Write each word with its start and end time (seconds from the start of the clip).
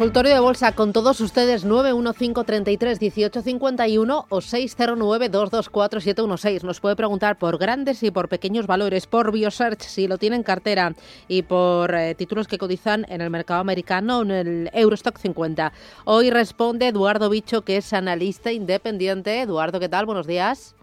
Consultorio 0.00 0.32
de 0.32 0.40
bolsa 0.40 0.72
con 0.72 0.94
todos 0.94 1.20
ustedes 1.20 1.66
915331851 1.66 4.24
o 4.30 4.38
609224716. 4.38 6.62
Nos 6.62 6.80
puede 6.80 6.96
preguntar 6.96 7.36
por 7.36 7.58
grandes 7.58 8.02
y 8.02 8.10
por 8.10 8.30
pequeños 8.30 8.66
valores, 8.66 9.06
por 9.06 9.30
Biosearch 9.30 9.82
si 9.82 10.08
lo 10.08 10.16
tiene 10.16 10.36
en 10.36 10.42
cartera 10.42 10.94
y 11.28 11.42
por 11.42 11.94
eh, 11.94 12.14
títulos 12.14 12.48
que 12.48 12.56
cotizan 12.56 13.04
en 13.10 13.20
el 13.20 13.28
mercado 13.28 13.60
americano 13.60 14.22
en 14.22 14.30
el 14.30 14.70
Eurostock 14.72 15.18
50. 15.18 15.70
Hoy 16.06 16.30
responde 16.30 16.88
Eduardo 16.88 17.28
Bicho, 17.28 17.60
que 17.60 17.76
es 17.76 17.92
analista 17.92 18.52
independiente. 18.52 19.42
Eduardo, 19.42 19.80
¿qué 19.80 19.90
tal? 19.90 20.06
Buenos 20.06 20.26
días. 20.26 20.74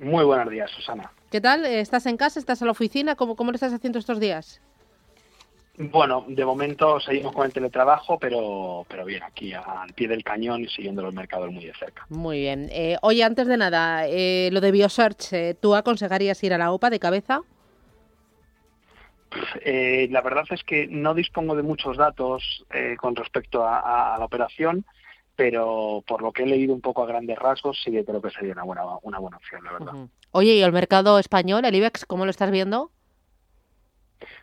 Muy 0.00 0.24
buenos 0.24 0.50
días, 0.50 0.68
Susana. 0.72 1.12
¿Qué 1.30 1.40
tal? 1.40 1.64
¿Estás 1.64 2.06
en 2.06 2.16
casa? 2.16 2.40
¿Estás 2.40 2.60
en 2.60 2.66
la 2.66 2.72
oficina? 2.72 3.14
¿Cómo, 3.14 3.36
cómo 3.36 3.52
lo 3.52 3.54
estás 3.54 3.72
haciendo 3.72 4.00
estos 4.00 4.18
días? 4.18 4.60
Bueno, 5.82 6.26
de 6.28 6.44
momento 6.44 7.00
seguimos 7.00 7.32
con 7.32 7.46
el 7.46 7.54
teletrabajo, 7.54 8.18
pero, 8.18 8.84
pero 8.86 9.06
bien, 9.06 9.22
aquí 9.22 9.54
al 9.54 9.94
pie 9.94 10.08
del 10.08 10.22
cañón 10.22 10.60
y 10.60 10.68
siguiendo 10.68 11.00
los 11.00 11.14
mercados 11.14 11.50
muy 11.50 11.64
de 11.64 11.72
cerca. 11.72 12.04
Muy 12.10 12.40
bien. 12.40 12.68
Eh, 12.70 12.98
oye, 13.00 13.24
antes 13.24 13.46
de 13.46 13.56
nada, 13.56 14.06
eh, 14.06 14.50
lo 14.52 14.60
de 14.60 14.72
BioSearch, 14.72 15.32
eh, 15.32 15.54
¿tú 15.58 15.74
aconsejarías 15.74 16.44
ir 16.44 16.52
a 16.52 16.58
la 16.58 16.70
OPA 16.70 16.90
de 16.90 16.98
cabeza? 16.98 17.40
Eh, 19.64 20.06
la 20.10 20.20
verdad 20.20 20.44
es 20.50 20.62
que 20.64 20.86
no 20.86 21.14
dispongo 21.14 21.56
de 21.56 21.62
muchos 21.62 21.96
datos 21.96 22.62
eh, 22.74 22.96
con 22.98 23.16
respecto 23.16 23.66
a, 23.66 24.14
a, 24.14 24.18
la 24.18 24.26
operación, 24.26 24.84
pero 25.34 26.04
por 26.06 26.20
lo 26.20 26.32
que 26.32 26.42
he 26.42 26.46
leído 26.46 26.74
un 26.74 26.82
poco 26.82 27.02
a 27.02 27.06
grandes 27.06 27.38
rasgos, 27.38 27.80
sí 27.82 27.90
que 27.90 28.04
creo 28.04 28.20
que 28.20 28.30
sería 28.30 28.52
una 28.52 28.64
buena, 28.64 28.82
una 29.00 29.18
buena 29.18 29.38
opción, 29.38 29.64
la 29.64 29.72
verdad. 29.72 29.94
Uh 29.94 29.98
-huh. 29.98 30.08
Oye, 30.32 30.56
¿y 30.56 30.62
el 30.62 30.72
mercado 30.72 31.18
español, 31.18 31.64
el 31.64 31.74
IBEX, 31.74 32.04
cómo 32.04 32.26
lo 32.26 32.30
estás 32.30 32.50
viendo? 32.50 32.90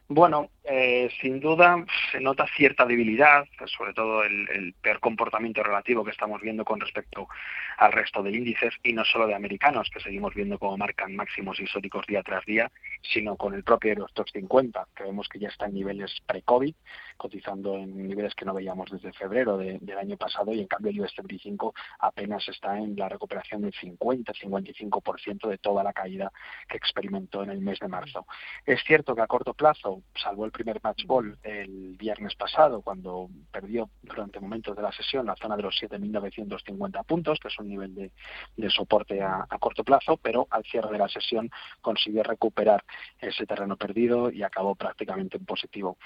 Bueno, 0.09 0.49
eh, 0.69 1.09
sin 1.21 1.39
duda 1.39 1.85
se 2.11 2.19
nota 2.19 2.45
cierta 2.55 2.85
debilidad, 2.85 3.45
sobre 3.65 3.93
todo 3.93 4.23
el, 4.23 4.75
peor 4.81 4.99
comportamiento 4.99 5.63
relativo 5.63 6.03
que 6.03 6.11
estamos 6.11 6.41
viendo 6.41 6.65
con 6.65 6.81
respecto 6.81 7.29
al 7.77 7.93
resto 7.93 8.21
de 8.21 8.31
índices 8.31 8.73
y 8.83 8.91
no 8.91 9.05
solo 9.05 9.27
de 9.27 9.35
americanos, 9.35 9.89
que 9.89 10.01
seguimos 10.01 10.33
viendo 10.33 10.59
como 10.59 10.77
marcan 10.77 11.15
máximos 11.15 11.59
históricos 11.61 12.05
día 12.05 12.21
tras 12.21 12.43
día, 12.45 12.69
sino 13.01 13.37
con 13.37 13.53
el 13.53 13.63
propio 13.63 13.93
Eurostox 13.93 14.31
50, 14.33 14.87
que 14.93 15.03
vemos 15.03 15.29
que 15.29 15.39
ya 15.39 15.47
está 15.47 15.67
en 15.67 15.75
niveles 15.75 16.13
pre-COVID, 16.25 16.75
cotizando 17.15 17.75
en 17.75 18.07
niveles 18.07 18.35
que 18.35 18.43
no 18.43 18.53
veíamos 18.53 18.91
desde 18.91 19.13
febrero 19.13 19.57
de, 19.57 19.77
del 19.79 19.97
año 19.97 20.17
pasado 20.17 20.53
y 20.53 20.59
en 20.59 20.67
cambio 20.67 20.91
el 20.91 20.99
US 20.99 21.13
35 21.13 21.73
apenas 21.99 22.47
está 22.49 22.77
en 22.77 22.95
la 22.97 23.07
recuperación 23.07 23.61
del 23.61 23.73
50-55% 23.73 25.47
de 25.47 25.57
toda 25.59 25.83
la 25.83 25.93
caída 25.93 26.31
que 26.67 26.75
experimentó 26.75 27.43
en 27.43 27.51
el 27.51 27.61
mes 27.61 27.79
de 27.79 27.87
marzo. 27.87 28.25
Es 28.65 28.83
cierto 28.83 29.15
que 29.15 29.21
a 29.21 29.27
corto 29.27 29.53
plazo, 29.53 30.01
salvo 30.13 30.45
el 30.45 30.51
primer 30.57 30.79
match 30.83 31.05
ball 31.05 31.37
el 31.43 31.95
viernes 31.97 32.33
pasado, 32.35 32.81
cuando 32.81 33.29
perdió 33.51 33.91
durante 34.01 34.39
momentos 34.39 34.75
de 34.75 34.81
la 34.81 34.91
sesión 34.91 35.27
la 35.27 35.35
zona 35.35 35.55
de 35.55 35.61
los 35.61 35.75
7.950 35.79 37.05
puntos, 37.05 37.39
que 37.39 37.47
es 37.47 37.59
un 37.59 37.67
nivel 37.67 37.93
de, 37.93 38.69
soporte 38.71 39.21
a, 39.21 39.45
a, 39.47 39.59
corto 39.59 39.83
plazo, 39.83 40.17
pero 40.17 40.47
al 40.49 40.63
cierre 40.63 40.91
de 40.91 40.97
la 40.97 41.07
sesión 41.07 41.49
consiguió 41.79 42.23
recuperar 42.23 42.83
ese 43.19 43.45
terreno 43.45 43.77
perdido 43.77 44.31
y 44.31 44.41
acabó 44.41 44.73
prácticamente 44.73 45.37
en 45.37 45.45
positivo. 45.45 45.97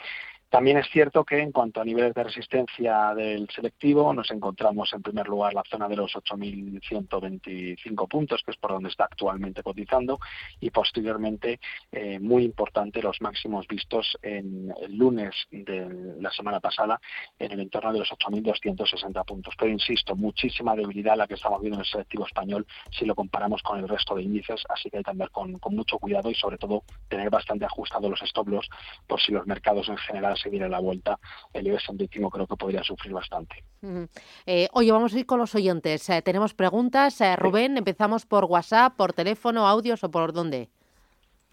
También 0.51 0.78
es 0.78 0.89
cierto 0.89 1.23
que 1.23 1.39
en 1.39 1.53
cuanto 1.53 1.79
a 1.79 1.85
niveles 1.85 2.13
de 2.13 2.25
resistencia 2.25 3.13
del 3.16 3.47
selectivo, 3.56 4.13
nos 4.13 4.29
encontramos 4.31 4.91
en 4.91 5.01
primer 5.01 5.29
lugar 5.29 5.53
la 5.53 5.63
zona 5.63 5.88
de 5.88 5.95
los 5.95 6.12
8.125 6.13 8.07
puntos, 8.09 8.44
que 8.44 8.51
es 8.51 8.57
por 8.57 8.72
donde 8.72 8.89
está 8.89 9.06
actualmente 9.06 9.63
cotizando, 9.63 10.19
y 10.59 10.69
posteriormente, 10.69 11.62
eh, 11.89 12.19
muy 12.19 12.44
importante, 12.44 13.01
los 13.01 13.22
máximos 13.22 13.66
vistos 13.66 14.17
en 14.22 14.73
el 14.81 14.97
lunes 14.97 15.34
de 15.51 16.17
la 16.19 16.31
semana 16.31 16.59
pasada 16.59 17.00
en 17.39 17.53
el 17.53 17.62
entorno 17.62 17.94
de 17.94 18.00
los 18.00 18.09
8.260 18.12 19.23
puntos. 19.23 19.53
Pero 19.57 19.72
insisto, 19.72 20.18
muchísima 20.18 20.75
debilidad 20.75 21.16
la 21.16 21.28
que 21.28 21.35
estamos 21.35 21.62
viendo 21.62 21.78
en 21.78 21.85
el 21.85 21.89
selectivo 21.89 22.28
español 22.28 22.68
si 22.89 23.06
lo 23.06 23.16
comparamos 23.16 23.63
con 23.63 23.79
el 23.79 23.88
resto 23.88 24.16
de 24.16 24.23
índices, 24.23 24.66
así 24.68 24.89
que 24.89 24.97
hay 24.97 25.03
que 25.03 25.12
andar 25.12 25.31
con, 25.31 25.59
con 25.59 25.78
mucho 25.78 25.97
cuidado 25.97 26.29
y 26.29 26.35
sobre 26.35 26.57
todo 26.57 26.83
tener 27.07 27.29
bastante 27.29 27.63
ajustados 27.63 28.09
los 28.09 28.22
stop 28.23 28.50
loss 28.50 28.69
por 29.07 29.22
si 29.22 29.31
los 29.31 29.47
mercados 29.47 29.88
en 29.88 29.95
general 29.95 30.35
se 30.41 30.50
diera 30.50 30.68
la 30.68 30.79
vuelta, 30.79 31.19
el 31.53 31.68
IBEX 31.68 31.84
35 31.85 32.29
creo 32.29 32.47
que 32.47 32.56
podría 32.56 32.84
sufrir 32.84 33.13
bastante. 33.13 33.63
Uh 33.81 33.88
-huh. 33.88 34.09
eh, 34.46 34.68
oye, 34.74 34.91
vamos 34.91 35.13
a 35.13 35.19
ir 35.19 35.25
con 35.25 35.40
los 35.40 35.56
oyentes. 35.56 36.09
Eh, 36.09 36.22
tenemos 36.22 36.53
preguntas. 36.53 37.19
Eh, 37.22 37.35
Rubén, 37.35 37.74
sí. 37.74 37.79
empezamos 37.79 38.25
por 38.25 38.46
WhatsApp, 38.46 38.96
por 38.96 39.13
teléfono, 39.13 39.68
audios 39.68 40.03
o 40.03 40.12
por 40.12 40.34
dónde. 40.34 40.69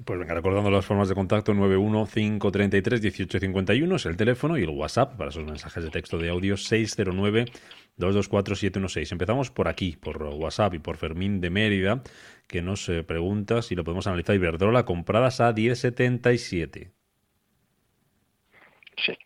Pues 0.05 0.19
venga, 0.19 0.35
recordando 0.35 0.71
las 0.71 0.87
formas 0.87 1.09
de 1.09 1.17
contacto, 1.17 1.53
915331851 1.55 3.97
es 3.97 4.07
el 4.07 4.17
teléfono 4.17 4.57
y 4.57 4.63
el 4.63 4.71
WhatsApp 4.71 5.17
para 5.17 5.31
esos 5.31 5.45
mensajes 5.45 5.83
de 5.83 5.91
texto 5.91 6.19
de 6.19 6.29
audio 6.29 6.55
609-224-716. 6.55 9.11
Empezamos 9.11 9.51
por 9.51 9.67
aquí, 9.67 9.97
por 9.97 10.23
WhatsApp 10.23 10.75
y 10.75 10.79
por 10.79 10.99
Fermín 10.99 11.41
de 11.41 11.51
Mérida, 11.51 12.05
que 12.47 12.63
nos 12.63 12.89
pregunta 13.09 13.61
si 13.61 13.75
lo 13.75 13.83
podemos 13.83 14.07
analizar 14.07 14.37
Iberdrola 14.37 14.85
compradas 14.85 15.41
a 15.41 15.53
1077. 15.53 16.93
Sí. 19.05 19.17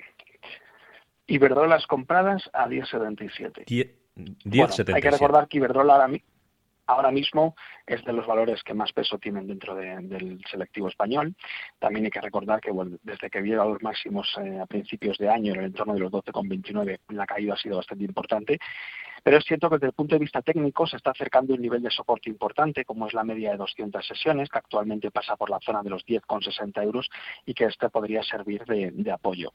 Iberdrolas 1.27 1.87
compradas 1.87 2.49
a 2.53 2.67
10,77. 2.67 3.65
10, 3.67 3.91
10 4.15 4.35
bueno, 4.45 4.95
hay 4.95 5.03
que 5.03 5.11
recordar 5.11 5.49
que 5.49 5.59
Iberdrola 5.59 6.09
ahora, 6.87 7.11
mismo 7.11 7.55
es 7.87 8.05
de 8.05 8.13
los 8.13 8.27
valores 8.27 8.63
que 8.63 8.75
más 8.75 8.93
peso 8.93 9.19
tienen 9.19 9.47
dentro 9.47 9.75
de, 9.75 9.97
del 10.03 10.41
selectivo 10.51 10.89
español. 10.89 11.35
También 11.79 12.05
hay 12.05 12.11
que 12.11 12.21
recordar 12.21 12.61
que 12.61 12.73
desde 13.03 13.31
que 13.31 13.41
vieron 13.41 13.73
los 13.73 13.83
máximos 13.83 14.29
eh, 14.43 14.61
a 14.61 14.67
principios 14.67 15.19
de 15.19 15.29
año, 15.29 15.53
en 15.53 15.61
el 15.61 15.67
entorno 15.67 15.95
de 15.95 16.01
los 16.01 16.13
12,29, 16.13 16.99
la 17.09 17.27
caída 17.27 17.55
ha 17.55 17.57
sido 17.57 17.77
bastante 17.77 18.05
importante. 18.05 18.59
Pero 19.23 19.37
es 19.37 19.45
cierto 19.45 19.69
que 19.69 19.77
desde 19.77 19.87
el 19.89 19.93
punto 19.93 20.17
de 20.17 20.19
vista 20.19 20.43
técnico 20.43 20.87
se 20.87 20.97
está 20.97 21.13
acercando 21.13 21.55
un 21.55 21.61
nivel 21.61 21.81
de 21.81 21.91
soporte 21.91 22.29
importante, 22.29 22.85
como 22.85 23.07
es 23.07 23.15
la 23.15 23.23
media 23.23 23.53
de 23.53 23.57
200 23.57 24.05
sesiones, 24.05 24.49
que 24.49 24.59
actualmente 24.59 25.13
pasa 25.13 25.37
por 25.37 25.49
la 25.49 25.61
zona 25.61 25.83
de 25.83 25.91
los 25.91 26.05
10,60 26.05 26.83
euros 26.83 27.09
y 27.47 27.55
que 27.55 27.67
este 27.67 27.89
podría 27.89 28.23
servir 28.25 28.65
de 28.65 29.13
apoyo. 29.13 29.53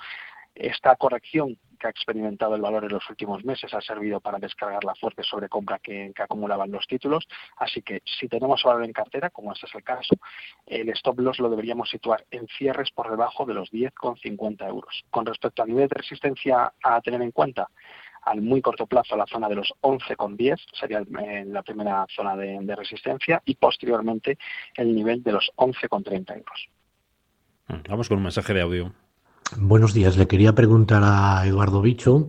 Esta 0.59 0.95
corrección 0.95 1.57
que 1.79 1.85
ha 1.85 1.89
experimentado 1.91 2.55
el 2.55 2.61
valor 2.61 2.83
en 2.83 2.91
los 2.91 3.07
últimos 3.11 3.45
meses 3.45 3.71
ha 3.75 3.81
servido 3.81 4.19
para 4.19 4.39
descargar 4.39 4.83
la 4.83 4.95
fuerte 4.95 5.21
sobrecompra 5.21 5.77
que, 5.77 6.11
acumulaban 6.17 6.71
los 6.71 6.87
títulos. 6.87 7.27
Así 7.57 7.83
que 7.83 8.01
si 8.03 8.27
tenemos 8.27 8.63
valor 8.63 8.83
en 8.83 8.91
cartera, 8.91 9.29
como 9.29 9.53
este 9.53 9.67
es 9.67 9.75
el 9.75 9.83
caso, 9.83 10.15
el 10.65 10.89
stop 10.89 11.19
loss 11.19 11.39
lo 11.39 11.49
deberíamos 11.49 11.91
situar 11.91 12.25
en 12.31 12.47
cierres 12.47 12.89
por 12.91 13.09
debajo 13.09 13.45
de 13.45 13.53
los 13.53 13.71
10,50 13.71 14.67
euros. 14.67 15.05
Con 15.11 15.27
respecto 15.27 15.61
al 15.61 15.69
nivel 15.69 15.87
de 15.87 15.95
resistencia 15.95 16.73
a 16.83 17.01
tener 17.01 17.21
en 17.21 17.31
cuenta, 17.31 17.69
al 18.23 18.41
muy 18.41 18.61
corto 18.61 18.87
plazo 18.87 19.15
la 19.15 19.27
zona 19.27 19.47
de 19.47 19.55
los 19.55 19.71
11,10 19.81 20.57
sería 20.73 21.03
la 21.45 21.61
primera 21.61 22.05
zona 22.09 22.35
de, 22.35 22.57
de, 22.61 22.75
resistencia 22.75 23.41
y 23.45 23.55
posteriormente 23.55 24.39
el 24.75 24.93
nivel 24.93 25.21
de 25.21 25.33
los 25.33 25.51
11,30 25.55 26.35
euros. 26.35 26.67
Vamos 27.87 28.09
con 28.09 28.17
un 28.17 28.23
mensaje 28.23 28.53
de 28.53 28.61
audio. 28.61 29.06
Buenos 29.55 29.93
días, 29.93 30.17
le 30.17 30.27
quería 30.27 30.53
preguntar 30.53 31.03
a 31.05 31.45
Eduardo 31.47 31.81
Bicho 31.81 32.27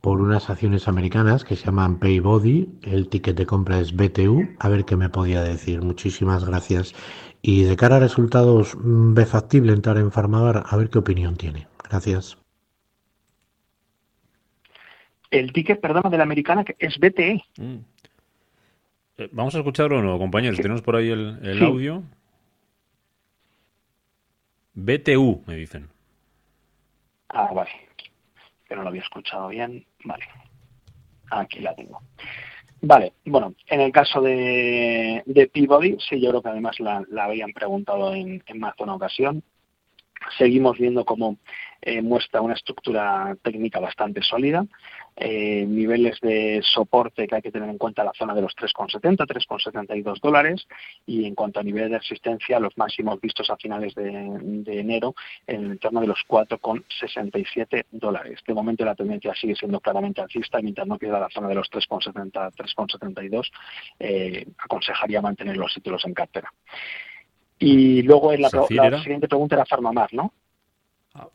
por 0.00 0.22
unas 0.22 0.48
acciones 0.48 0.88
americanas 0.88 1.44
que 1.44 1.54
se 1.54 1.66
llaman 1.66 1.98
Paybody, 1.98 2.68
el 2.82 3.08
ticket 3.08 3.36
de 3.36 3.44
compra 3.44 3.78
es 3.78 3.94
BTU, 3.94 4.48
a 4.58 4.68
ver 4.68 4.84
qué 4.84 4.96
me 4.96 5.10
podía 5.10 5.42
decir. 5.42 5.82
Muchísimas 5.82 6.44
gracias. 6.44 6.94
Y 7.42 7.64
de 7.64 7.76
cara 7.76 7.96
a 7.96 8.00
resultados, 8.00 8.74
¿ve 8.80 9.26
factible 9.26 9.72
entrar 9.72 9.98
en 9.98 10.10
Farmagar? 10.10 10.64
A 10.66 10.76
ver 10.76 10.88
qué 10.88 10.98
opinión 10.98 11.36
tiene. 11.36 11.66
Gracias. 11.88 12.38
El 15.30 15.52
ticket, 15.52 15.80
perdona, 15.80 16.08
de 16.08 16.16
la 16.16 16.22
americana 16.22 16.64
es 16.78 16.98
BTE. 16.98 17.44
Mm. 17.58 17.76
Eh, 19.18 19.28
vamos 19.32 19.54
a 19.54 19.58
escucharlo 19.58 19.98
o 19.98 20.02
no, 20.02 20.18
compañeros. 20.18 20.56
Sí. 20.56 20.62
Tenemos 20.62 20.82
por 20.82 20.96
ahí 20.96 21.10
el, 21.10 21.38
el 21.42 21.58
sí. 21.58 21.64
audio. 21.64 22.02
BTU, 24.74 25.42
me 25.46 25.56
dicen. 25.56 25.95
Ah, 27.38 27.52
vale. 27.52 27.70
Que 28.66 28.74
no 28.74 28.82
lo 28.82 28.88
había 28.88 29.02
escuchado 29.02 29.48
bien. 29.48 29.84
Vale. 30.04 30.24
Aquí 31.30 31.60
la 31.60 31.74
tengo. 31.74 32.00
Vale, 32.80 33.12
bueno, 33.26 33.54
en 33.66 33.80
el 33.82 33.92
caso 33.92 34.22
de, 34.22 35.22
de 35.26 35.46
Peabody, 35.48 35.98
sí, 35.98 36.18
yo 36.20 36.30
creo 36.30 36.42
que 36.42 36.48
además 36.48 36.80
la, 36.80 37.04
la 37.10 37.24
habían 37.24 37.52
preguntado 37.52 38.14
en, 38.14 38.42
en 38.46 38.58
más 38.58 38.74
de 38.76 38.84
una 38.84 38.94
ocasión. 38.94 39.42
Seguimos 40.36 40.78
viendo 40.78 41.04
cómo 41.04 41.36
eh, 41.82 42.02
muestra 42.02 42.40
una 42.40 42.54
estructura 42.54 43.36
técnica 43.42 43.78
bastante 43.78 44.22
sólida, 44.22 44.66
eh, 45.14 45.64
niveles 45.66 46.20
de 46.20 46.60
soporte 46.62 47.26
que 47.26 47.36
hay 47.36 47.42
que 47.42 47.50
tener 47.50 47.68
en 47.68 47.78
cuenta 47.78 48.04
la 48.04 48.12
zona 48.12 48.34
de 48.34 48.42
los 48.42 48.54
3,70, 48.56 49.26
3,72 49.26 50.20
dólares 50.20 50.66
y 51.06 51.26
en 51.26 51.34
cuanto 51.34 51.60
a 51.60 51.62
nivel 51.62 51.90
de 51.90 51.98
resistencia, 51.98 52.60
los 52.60 52.76
máximos 52.76 53.20
vistos 53.20 53.48
a 53.50 53.56
finales 53.56 53.94
de, 53.94 54.08
enero 54.66 55.14
en 55.46 55.64
el 55.64 55.70
entorno 55.72 56.00
de 56.00 56.08
los 56.08 56.18
4,67 56.28 57.84
dólares. 57.92 58.40
De 58.46 58.54
momento 58.54 58.84
la 58.84 58.94
tendencia 58.94 59.34
sigue 59.34 59.54
siendo 59.54 59.80
claramente 59.80 60.20
alcista 60.20 60.60
mientras 60.60 60.86
no 60.86 60.98
pierda 60.98 61.20
la 61.20 61.30
zona 61.30 61.48
de 61.48 61.54
los 61.54 61.70
3,70, 61.70 62.52
3,72, 62.52 63.50
eh, 64.00 64.46
aconsejaría 64.58 65.22
mantener 65.22 65.56
los 65.56 65.72
títulos 65.72 66.04
en 66.04 66.14
cartera. 66.14 66.52
Y 67.58 68.02
luego 68.02 68.32
en 68.32 68.42
la, 68.42 68.50
la 68.52 69.02
siguiente 69.02 69.28
pregunta 69.28 69.56
era 69.56 69.64
Farmamar, 69.64 70.12
¿no? 70.12 70.32
Ah, 71.14 71.28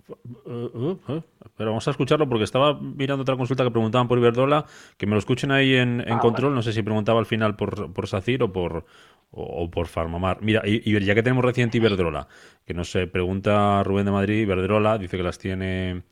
eh, 0.45 0.97
eh, 1.09 1.21
pero 1.57 1.71
vamos 1.71 1.87
a 1.87 1.91
escucharlo 1.91 2.29
porque 2.29 2.43
estaba 2.43 2.79
mirando 2.79 3.23
otra 3.23 3.35
consulta 3.35 3.63
que 3.63 3.71
preguntaban 3.71 4.07
por 4.07 4.19
Iberdrola, 4.19 4.65
que 4.97 5.07
me 5.07 5.13
lo 5.13 5.19
escuchen 5.19 5.51
ahí 5.51 5.75
en, 5.75 6.05
ah, 6.07 6.19
control, 6.19 6.53
no 6.53 6.61
sé 6.61 6.71
si 6.71 6.83
preguntaba 6.83 7.19
al 7.19 7.25
final 7.25 7.55
por, 7.55 7.91
por 7.91 8.07
SACIR 8.07 8.43
o 8.43 8.53
por, 8.53 8.85
o, 9.31 9.71
por 9.71 9.87
Farmamar. 9.87 10.39
Mira, 10.41 10.61
y, 10.65 11.03
ya 11.03 11.15
que 11.15 11.23
tenemos 11.23 11.43
reciente 11.43 11.77
Iberdrola, 11.77 12.27
que 12.65 12.75
nos 12.75 12.95
pregunta 13.11 13.81
Rubén 13.83 14.05
de 14.05 14.11
Madrid, 14.11 14.41
Iberdrola 14.41 14.99
dice 14.99 15.17
que 15.17 15.23
las 15.23 15.39
tiene 15.39 16.03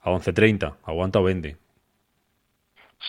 a 0.00 0.10
11.30, 0.10 0.76
aguanta 0.84 1.20
o 1.20 1.22
vende. 1.22 1.58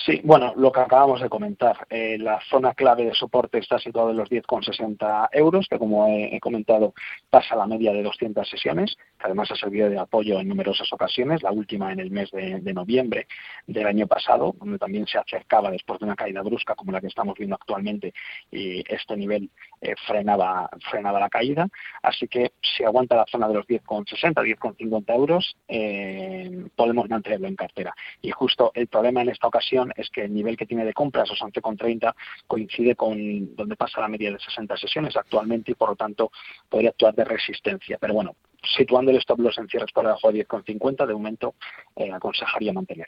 Sí, 0.06 0.20
bueno, 0.24 0.54
lo 0.58 0.72
que 0.72 0.80
acabamos 0.80 1.22
de 1.22 1.30
comentar. 1.30 1.86
Eh, 1.90 2.18
la 2.18 2.42
zona 2.50 2.74
clave 2.74 3.06
de 3.06 3.14
soporte 3.14 3.60
está 3.60 3.78
situada 3.78 4.10
en 4.10 4.18
los 4.18 4.28
10,60 4.28 5.30
euros, 5.32 5.68
que 5.70 5.78
como 5.78 6.08
he, 6.08 6.40
comentado 6.40 6.94
pasa 7.30 7.56
la 7.56 7.68
media 7.68 7.94
de 7.94 8.02
200 8.02 8.50
sesiones, 8.50 8.98
que 9.20 9.26
además 9.26 9.52
ha 9.52 9.56
servido 9.56 9.90
de 9.90 10.00
apoyo 10.00 10.40
en 10.40 10.50
numerosas 10.50 10.92
ocasiones, 10.92 11.44
la 11.44 11.52
última 11.52 11.92
en 11.92 12.00
el 12.00 12.10
mes 12.10 12.32
de, 12.32 12.74
noviembre 12.74 13.28
del 13.68 13.86
año 13.86 14.08
pasado, 14.08 14.56
donde 14.58 14.80
también 14.80 15.06
se 15.06 15.20
acercaba 15.20 15.70
después 15.70 16.00
de 16.00 16.06
una 16.06 16.16
caída 16.16 16.42
brusca 16.42 16.74
como 16.74 16.92
la 16.92 17.00
que 17.00 17.08
estamos 17.08 17.36
viendo 17.38 17.56
actualmente 17.56 18.14
y 18.52 18.84
este 18.92 19.16
nivel 19.16 19.52
eh, 19.80 19.94
frenaba, 20.08 20.72
frenaba 20.90 21.20
la 21.20 21.30
caída. 21.30 21.68
Así 22.02 22.28
que 22.28 22.54
si 22.62 22.84
aguanta 22.84 23.16
la 23.16 23.26
zona 23.30 23.48
de 23.48 23.54
los 23.54 23.68
10,60, 23.68 24.34
10,50 24.34 25.16
euros, 25.16 25.56
eh, 25.68 26.66
podemos 26.76 27.08
mantenerlo 27.08 27.48
en 27.48 27.56
cartera. 27.56 27.94
Y 28.24 28.32
justo 28.32 28.72
el 28.74 28.88
problema 28.88 29.22
en 29.22 29.30
esta 29.30 29.48
ocasión 29.48 29.83
es 29.96 30.10
que 30.10 30.24
el 30.26 30.34
nivel 30.34 30.58
que 30.58 30.66
tiene 30.66 30.86
de 30.86 30.94
compras, 30.94 31.30
los 31.30 31.40
11,30, 31.40 32.14
coincide 32.48 32.96
con 32.96 33.56
donde 33.56 33.76
pasa 33.76 34.02
la 34.02 34.08
media 34.08 34.32
de 34.32 34.40
60 34.40 34.78
sesiones 34.78 35.16
actualmente 35.16 35.72
y 35.72 35.76
por 35.76 35.90
lo 35.90 35.96
tanto 35.96 36.32
podría 36.70 36.92
actuar 36.92 37.16
de 37.16 37.26
resistencia. 37.26 37.98
Pero 38.00 38.14
bueno, 38.14 38.36
situando 38.76 39.12
el 39.12 39.18
stop 39.18 39.40
loss 39.40 39.58
en 39.58 39.68
cierres 39.68 39.92
por 39.92 40.06
debajo 40.06 40.32
de 40.32 40.48
10,50, 40.48 41.08
de 41.08 41.14
momento 41.14 41.56
eh, 41.96 42.12
aconsejaría 42.12 42.74
mantener. 42.74 43.08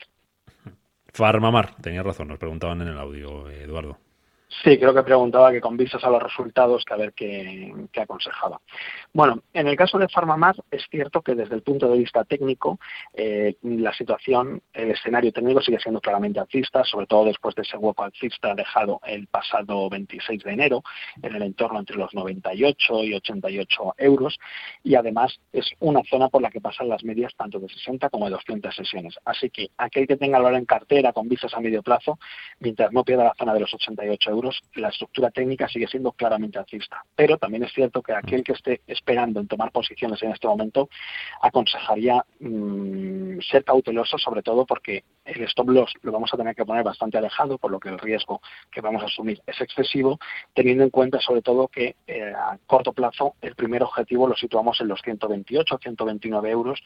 Farmamar, 1.12 1.74
tenía 1.76 2.02
razón, 2.02 2.28
nos 2.28 2.38
preguntaban 2.38 2.82
en 2.82 2.88
el 2.88 2.98
audio, 2.98 3.48
Eduardo. 3.48 3.98
Sí, 4.48 4.78
creo 4.78 4.94
que 4.94 5.02
preguntaba 5.02 5.50
que 5.50 5.60
con 5.60 5.76
vistas 5.76 6.04
a 6.04 6.10
los 6.10 6.22
resultados 6.22 6.84
que 6.84 6.94
a 6.94 6.96
ver 6.96 7.12
qué, 7.12 7.72
aconsejaba. 8.00 8.60
Bueno, 9.12 9.42
en 9.52 9.66
el 9.66 9.76
caso 9.76 9.98
de 9.98 10.08
Farmamar 10.08 10.54
es 10.70 10.86
cierto 10.88 11.20
que 11.20 11.34
desde 11.34 11.56
el 11.56 11.62
punto 11.62 11.88
de 11.88 11.98
vista 11.98 12.24
técnico 12.24 12.78
eh, 13.12 13.56
la 13.62 13.92
situación, 13.92 14.62
el 14.72 14.92
escenario 14.92 15.32
técnico 15.32 15.60
sigue 15.60 15.80
siendo 15.80 16.00
claramente 16.00 16.38
alcista, 16.38 16.84
sobre 16.84 17.06
todo 17.06 17.24
después 17.24 17.56
de 17.56 17.62
ese 17.62 17.76
hueco 17.76 18.04
alcista 18.04 18.54
dejado 18.54 19.00
el 19.04 19.26
pasado 19.26 19.88
26 19.90 20.44
de 20.44 20.52
enero 20.52 20.82
en 21.22 21.34
el 21.34 21.42
entorno 21.42 21.80
entre 21.80 21.96
los 21.96 22.14
98 22.14 23.04
y 23.04 23.14
88 23.14 23.94
euros 23.98 24.38
y 24.84 24.94
además 24.94 25.40
es 25.52 25.68
una 25.80 26.02
zona 26.04 26.28
por 26.28 26.40
la 26.40 26.50
que 26.50 26.60
pasan 26.60 26.88
las 26.88 27.02
medias 27.02 27.34
tanto 27.36 27.58
de 27.58 27.68
60 27.68 28.10
como 28.10 28.26
de 28.26 28.32
200 28.32 28.74
sesiones. 28.74 29.18
Así 29.24 29.50
que 29.50 29.70
aquel 29.76 30.06
que 30.06 30.16
tenga 30.16 30.38
valor 30.38 30.58
en 30.58 30.66
cartera 30.66 31.12
con 31.12 31.28
vistas 31.28 31.52
a 31.54 31.60
medio 31.60 31.82
plazo, 31.82 32.18
mientras 32.60 32.92
no 32.92 33.02
pierda 33.02 33.24
la 33.24 33.34
zona 33.36 33.52
de 33.52 33.60
los 33.60 33.74
88 33.74 34.30
euros, 34.30 34.35
la 34.74 34.88
estructura 34.88 35.30
técnica 35.30 35.68
sigue 35.68 35.86
siendo 35.86 36.12
claramente 36.12 36.58
alcista. 36.58 37.02
Pero 37.14 37.38
también 37.38 37.64
es 37.64 37.72
cierto 37.72 38.02
que 38.02 38.12
aquel 38.12 38.42
que 38.42 38.52
esté 38.52 38.80
esperando 38.86 39.40
en 39.40 39.48
tomar 39.48 39.72
posiciones 39.72 40.22
en 40.22 40.32
este 40.32 40.46
momento, 40.46 40.88
aconsejaría 41.40 42.24
mm, 42.40 43.40
ser 43.40 43.64
cauteloso, 43.64 44.18
sobre 44.18 44.42
todo 44.42 44.66
porque 44.66 45.04
el 45.26 45.42
stop 45.42 45.68
loss 45.68 45.92
lo 46.02 46.12
vamos 46.12 46.32
a 46.32 46.36
tener 46.36 46.54
que 46.54 46.64
poner 46.64 46.84
bastante 46.84 47.18
alejado, 47.18 47.58
por 47.58 47.70
lo 47.70 47.80
que 47.80 47.88
el 47.88 47.98
riesgo 47.98 48.40
que 48.70 48.80
vamos 48.80 49.02
a 49.02 49.06
asumir 49.06 49.42
es 49.46 49.60
excesivo, 49.60 50.18
teniendo 50.54 50.84
en 50.84 50.90
cuenta 50.90 51.20
sobre 51.20 51.42
todo 51.42 51.68
que 51.68 51.96
eh, 52.06 52.32
a 52.32 52.58
corto 52.66 52.92
plazo 52.92 53.34
el 53.40 53.54
primer 53.54 53.82
objetivo 53.82 54.28
lo 54.28 54.36
situamos 54.36 54.80
en 54.80 54.88
los 54.88 55.00
128, 55.02 55.78
129 55.82 56.50
euros, 56.50 56.82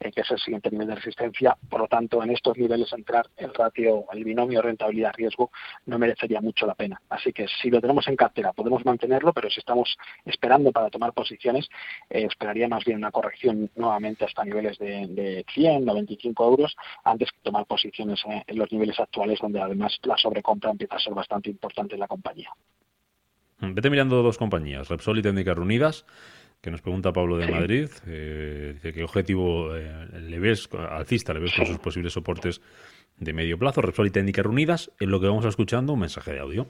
eh, 0.00 0.10
que 0.10 0.22
es 0.22 0.30
el 0.30 0.38
siguiente 0.38 0.70
nivel 0.70 0.88
de 0.88 0.96
resistencia. 0.96 1.56
Por 1.68 1.80
lo 1.80 1.88
tanto, 1.88 2.22
en 2.22 2.30
estos 2.30 2.56
niveles 2.56 2.92
entrar 2.92 3.26
el 3.36 3.54
ratio, 3.54 4.04
el 4.12 4.24
binomio 4.24 4.60
rentabilidad-riesgo 4.60 5.50
no 5.86 5.98
merecería 5.98 6.40
mucho 6.40 6.66
la 6.66 6.74
pena. 6.74 7.00
Así 7.08 7.32
que 7.32 7.46
si 7.62 7.70
lo 7.70 7.80
tenemos 7.80 8.08
en 8.08 8.16
cartera 8.16 8.52
podemos 8.52 8.84
mantenerlo, 8.84 9.32
pero 9.32 9.48
si 9.50 9.60
estamos 9.60 9.96
esperando 10.24 10.72
para 10.72 10.90
tomar 10.90 11.12
posiciones, 11.12 11.68
eh, 12.10 12.26
esperaría 12.28 12.68
más 12.68 12.84
bien 12.84 12.98
una 12.98 13.12
corrección 13.12 13.70
nuevamente 13.76 14.24
hasta 14.24 14.44
niveles 14.44 14.78
de, 14.78 15.06
de 15.08 15.44
100, 15.52 15.84
95 15.84 16.44
euros 16.44 16.76
antes 17.04 17.30
que 17.30 17.38
tomar 17.42 17.66
posiciones 17.66 17.83
en 17.96 18.58
los 18.58 18.72
niveles 18.72 18.98
actuales 18.98 19.38
donde 19.40 19.60
además 19.60 19.98
la 20.02 20.16
sobrecompra 20.16 20.70
empieza 20.70 20.96
a 20.96 21.00
ser 21.00 21.14
bastante 21.14 21.50
importante 21.50 21.94
en 21.94 22.00
la 22.00 22.08
compañía. 22.08 22.50
Vete 23.60 23.90
mirando 23.90 24.22
dos 24.22 24.36
compañías, 24.36 24.88
Repsol 24.88 25.18
y 25.18 25.22
Técnicas 25.22 25.56
Reunidas 25.56 26.04
que 26.64 26.70
nos 26.70 26.80
pregunta 26.80 27.12
Pablo 27.12 27.36
de 27.36 27.46
Madrid, 27.46 27.90
eh, 28.06 28.70
dice 28.72 28.94
qué 28.94 29.04
objetivo 29.04 29.76
eh, 29.76 30.08
le 30.18 30.38
ves, 30.38 30.66
alcista, 30.90 31.34
le 31.34 31.40
ves 31.40 31.52
con 31.54 31.66
sus 31.66 31.78
posibles 31.78 32.14
soportes 32.14 32.62
de 33.18 33.34
medio 33.34 33.58
plazo, 33.58 33.82
Repsol 33.82 34.06
y 34.06 34.10
Técnicas 34.10 34.44
Reunidas, 34.46 34.90
en 34.98 35.10
lo 35.10 35.20
que 35.20 35.26
vamos 35.26 35.44
escuchando 35.44 35.92
un 35.92 36.00
mensaje 36.00 36.32
de 36.32 36.40
audio. 36.40 36.66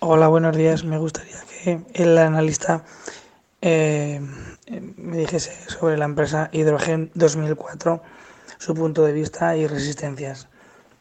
Hola, 0.00 0.26
buenos 0.26 0.56
días. 0.56 0.82
Me 0.82 0.98
gustaría 0.98 1.36
que 1.62 1.78
el 1.94 2.18
analista 2.18 2.84
eh, 3.62 4.20
me 4.96 5.18
dijese 5.18 5.52
sobre 5.70 5.96
la 5.96 6.06
empresa 6.06 6.50
Hidrogen 6.52 7.12
2004, 7.14 8.02
su 8.58 8.74
punto 8.74 9.04
de 9.04 9.12
vista 9.12 9.56
y 9.56 9.66
resistencias. 9.66 10.48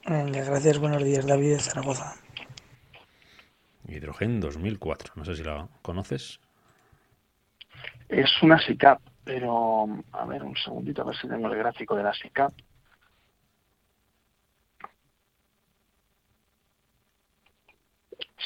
gracias, 0.06 0.80
buenos 0.80 1.04
días. 1.04 1.26
David 1.26 1.54
de 1.54 1.60
Zaragoza. 1.60 2.16
Hidrogen 3.88 4.40
2004, 4.40 5.14
no 5.16 5.26
sé 5.26 5.36
si 5.36 5.44
la 5.44 5.68
conoces. 5.82 6.40
Es 8.10 8.30
una 8.42 8.60
SICAP, 8.60 9.00
pero 9.24 9.88
a 10.12 10.26
ver 10.26 10.44
un 10.44 10.56
segundito, 10.56 11.02
a 11.02 11.06
ver 11.06 11.16
si 11.16 11.28
tengo 11.28 11.48
el 11.48 11.58
gráfico 11.58 11.96
de 11.96 12.04
la 12.04 12.14
SICAP. 12.14 12.54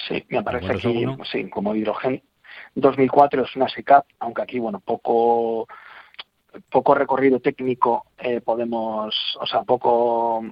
Sí, 0.08 0.26
me 0.30 0.44
parece 0.44 0.74
aquí, 0.74 1.06
sí, 1.32 1.50
como 1.50 1.76
hidrógeno. 1.76 2.22
2004 2.76 3.44
es 3.44 3.56
una 3.56 3.68
SICAP, 3.70 4.06
aunque 4.20 4.42
aquí, 4.42 4.60
bueno, 4.60 4.80
poco 4.80 5.68
poco 6.70 6.96
recorrido 6.96 7.40
técnico 7.40 8.06
eh, 8.18 8.42
podemos, 8.42 9.16
o 9.40 9.46
sea, 9.46 9.64
poco 9.64 10.44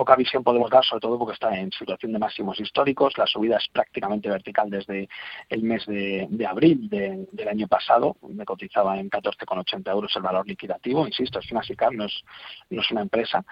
poca 0.00 0.16
visión 0.16 0.42
podemos 0.42 0.70
dar, 0.70 0.82
sobre 0.82 1.02
todo 1.02 1.18
porque 1.18 1.34
está 1.34 1.54
en 1.58 1.70
situación 1.72 2.12
de 2.12 2.18
máximos 2.18 2.58
históricos. 2.58 3.18
La 3.18 3.26
subida 3.26 3.58
es 3.58 3.68
prácticamente 3.68 4.30
vertical 4.30 4.70
desde 4.70 5.10
el 5.50 5.62
mes 5.62 5.84
de, 5.84 6.26
abril 6.48 6.88
del 6.88 7.48
año 7.48 7.68
pasado. 7.68 8.16
Me 8.26 8.46
cotizaba 8.46 8.98
en 8.98 9.10
14,80 9.10 9.90
euros 9.90 10.10
el 10.16 10.22
valor 10.22 10.48
liquidativo. 10.48 11.06
Insisto, 11.06 11.38
es 11.40 11.52
una 11.52 11.62
SICAP, 11.62 11.92
no 11.92 12.06
es, 12.06 12.90
una 12.90 13.02
empresa. 13.02 13.44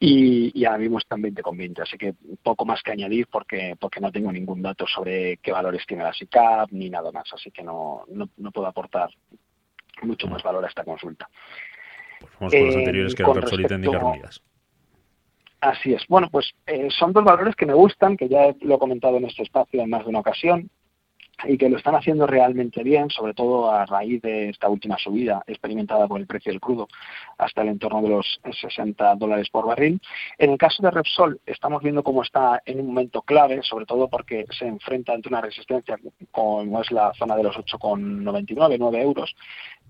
Y, 0.00 0.58
y, 0.58 0.64
ahora 0.64 0.78
mismo 0.78 0.96
está 0.98 1.14
en 1.16 1.24
20,20, 1.24 1.82
así 1.82 1.98
que 1.98 2.14
poco 2.42 2.64
más 2.64 2.82
que 2.82 2.92
añadir 2.92 3.28
porque, 3.30 3.76
porque 3.78 4.00
no 4.00 4.10
tengo 4.10 4.32
ningún 4.32 4.62
dato 4.62 4.86
sobre 4.86 5.36
qué 5.36 5.52
valores 5.52 5.86
tiene 5.86 6.04
la 6.04 6.14
SICAP 6.14 6.72
ni 6.72 6.88
nada 6.88 7.12
más, 7.12 7.30
así 7.34 7.50
que 7.50 7.62
no, 7.62 8.04
puedo 8.52 8.66
aportar 8.66 9.10
mucho 10.02 10.26
más 10.26 10.42
valor 10.42 10.64
a 10.64 10.68
esta 10.68 10.84
consulta. 10.84 11.28
Pues 12.20 12.32
vamos 12.38 12.52
con 12.52 12.66
los 12.66 12.76
anteriores 12.76 13.14
que 13.14 13.24
Técnicas 13.68 14.00
Reunidas. 14.00 14.42
Así 15.60 15.94
es. 15.94 16.02
Bueno, 16.08 16.28
pues 16.30 16.52
eh, 16.66 16.88
son 16.90 17.12
dos 17.12 17.22
valores 17.22 17.54
que 17.54 17.66
me 17.66 17.74
gustan, 17.74 18.16
que 18.16 18.28
ya 18.28 18.54
lo 18.62 18.74
he 18.74 18.78
comentado 18.78 19.16
en 19.18 19.26
este 19.26 19.44
espacio 19.44 19.80
en 19.80 19.90
más 19.90 20.02
de 20.02 20.08
una 20.08 20.18
ocasión 20.18 20.70
y 21.44 21.58
que 21.58 21.68
lo 21.68 21.76
están 21.76 21.94
haciendo 21.94 22.26
realmente 22.26 22.82
bien, 22.82 23.10
sobre 23.10 23.34
todo 23.34 23.70
a 23.70 23.84
raíz 23.86 24.22
de 24.22 24.50
esta 24.50 24.68
última 24.68 24.96
subida 24.98 25.42
experimentada 25.46 26.06
por 26.06 26.20
el 26.20 26.26
precio 26.26 26.52
del 26.52 26.60
crudo 26.60 26.88
hasta 27.38 27.62
el 27.62 27.68
entorno 27.68 28.02
de 28.02 28.08
los 28.08 28.40
60 28.60 29.16
dólares 29.16 29.48
por 29.50 29.66
barril. 29.66 30.00
En 30.38 30.50
el 30.50 30.58
caso 30.58 30.82
de 30.82 30.90
Repsol 30.90 31.40
estamos 31.46 31.82
viendo 31.82 32.02
cómo 32.02 32.22
está 32.22 32.62
en 32.64 32.80
un 32.80 32.86
momento 32.86 33.22
clave, 33.22 33.62
sobre 33.62 33.86
todo 33.86 34.08
porque 34.08 34.46
se 34.56 34.66
enfrenta 34.66 35.12
ante 35.12 35.28
una 35.28 35.40
resistencia 35.40 35.98
como 36.30 36.80
es 36.80 36.90
la 36.90 37.12
zona 37.14 37.36
de 37.36 37.42
los 37.42 37.56
8,99, 37.56 38.76
9 38.78 39.02
euros, 39.02 39.34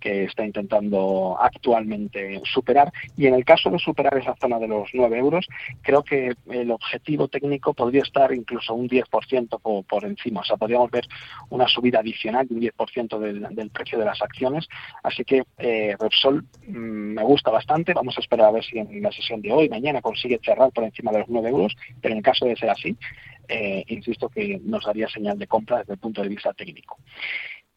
que 0.01 0.25
está 0.25 0.45
intentando 0.45 1.37
actualmente 1.41 2.41
superar. 2.45 2.93
Y 3.17 3.27
en 3.27 3.35
el 3.35 3.45
caso 3.45 3.71
de 3.71 3.79
superar 3.79 4.17
esa 4.19 4.35
zona 4.41 4.59
de 4.59 4.69
los 4.69 4.91
9 4.93 5.19
euros, 5.19 5.47
creo 5.83 6.03
que 6.03 6.33
el 6.51 6.71
objetivo 6.71 7.29
técnico 7.29 7.73
podría 7.73 8.03
estar 8.03 8.33
incluso 8.33 8.75
un 8.75 8.89
10% 8.89 9.61
por, 9.61 9.85
por 9.85 10.05
encima. 10.05 10.41
O 10.41 10.45
sea, 10.45 10.57
podríamos 10.57 10.91
ver 10.91 11.07
una 11.51 11.69
subida 11.69 12.01
adicional 12.01 12.47
de 12.47 12.55
un 12.55 12.61
10% 12.61 13.19
del, 13.19 13.55
del, 13.55 13.71
precio 13.71 13.99
de 13.99 14.05
las 14.05 14.21
acciones. 14.23 14.69
Así 15.03 15.25
que 15.25 15.45
eh, 15.59 15.97
Repsol 15.99 16.45
mmm, 16.67 17.15
me 17.15 17.23
gusta 17.23 17.51
bastante. 17.51 17.95
Vamos 17.95 18.17
a 18.17 18.21
esperar 18.21 18.49
a 18.49 18.53
ver 18.53 18.65
si 18.65 18.79
en 18.79 19.03
la 19.03 19.13
sesión 19.13 19.41
de 19.43 19.53
hoy, 19.53 19.69
mañana, 19.69 20.01
consigue 20.01 20.41
cerrar 20.45 20.71
por 20.73 20.85
encima 20.85 21.13
de 21.13 21.21
los 21.21 21.29
9 21.29 21.49
euros. 21.49 21.77
Pero 22.01 22.13
en 22.13 22.19
el 22.19 22.25
caso 22.25 22.47
de 22.47 22.57
ser 22.57 22.71
así, 22.71 22.97
eh, 23.49 23.85
insisto 23.89 24.29
que 24.29 24.61
nos 24.65 24.85
daría 24.85 25.09
señal 25.09 25.39
de 25.39 25.47
compra 25.47 25.79
desde 25.79 25.95
el 25.95 25.99
punto 25.99 26.23
de 26.23 26.29
vista 26.29 26.53
técnico. 26.53 26.99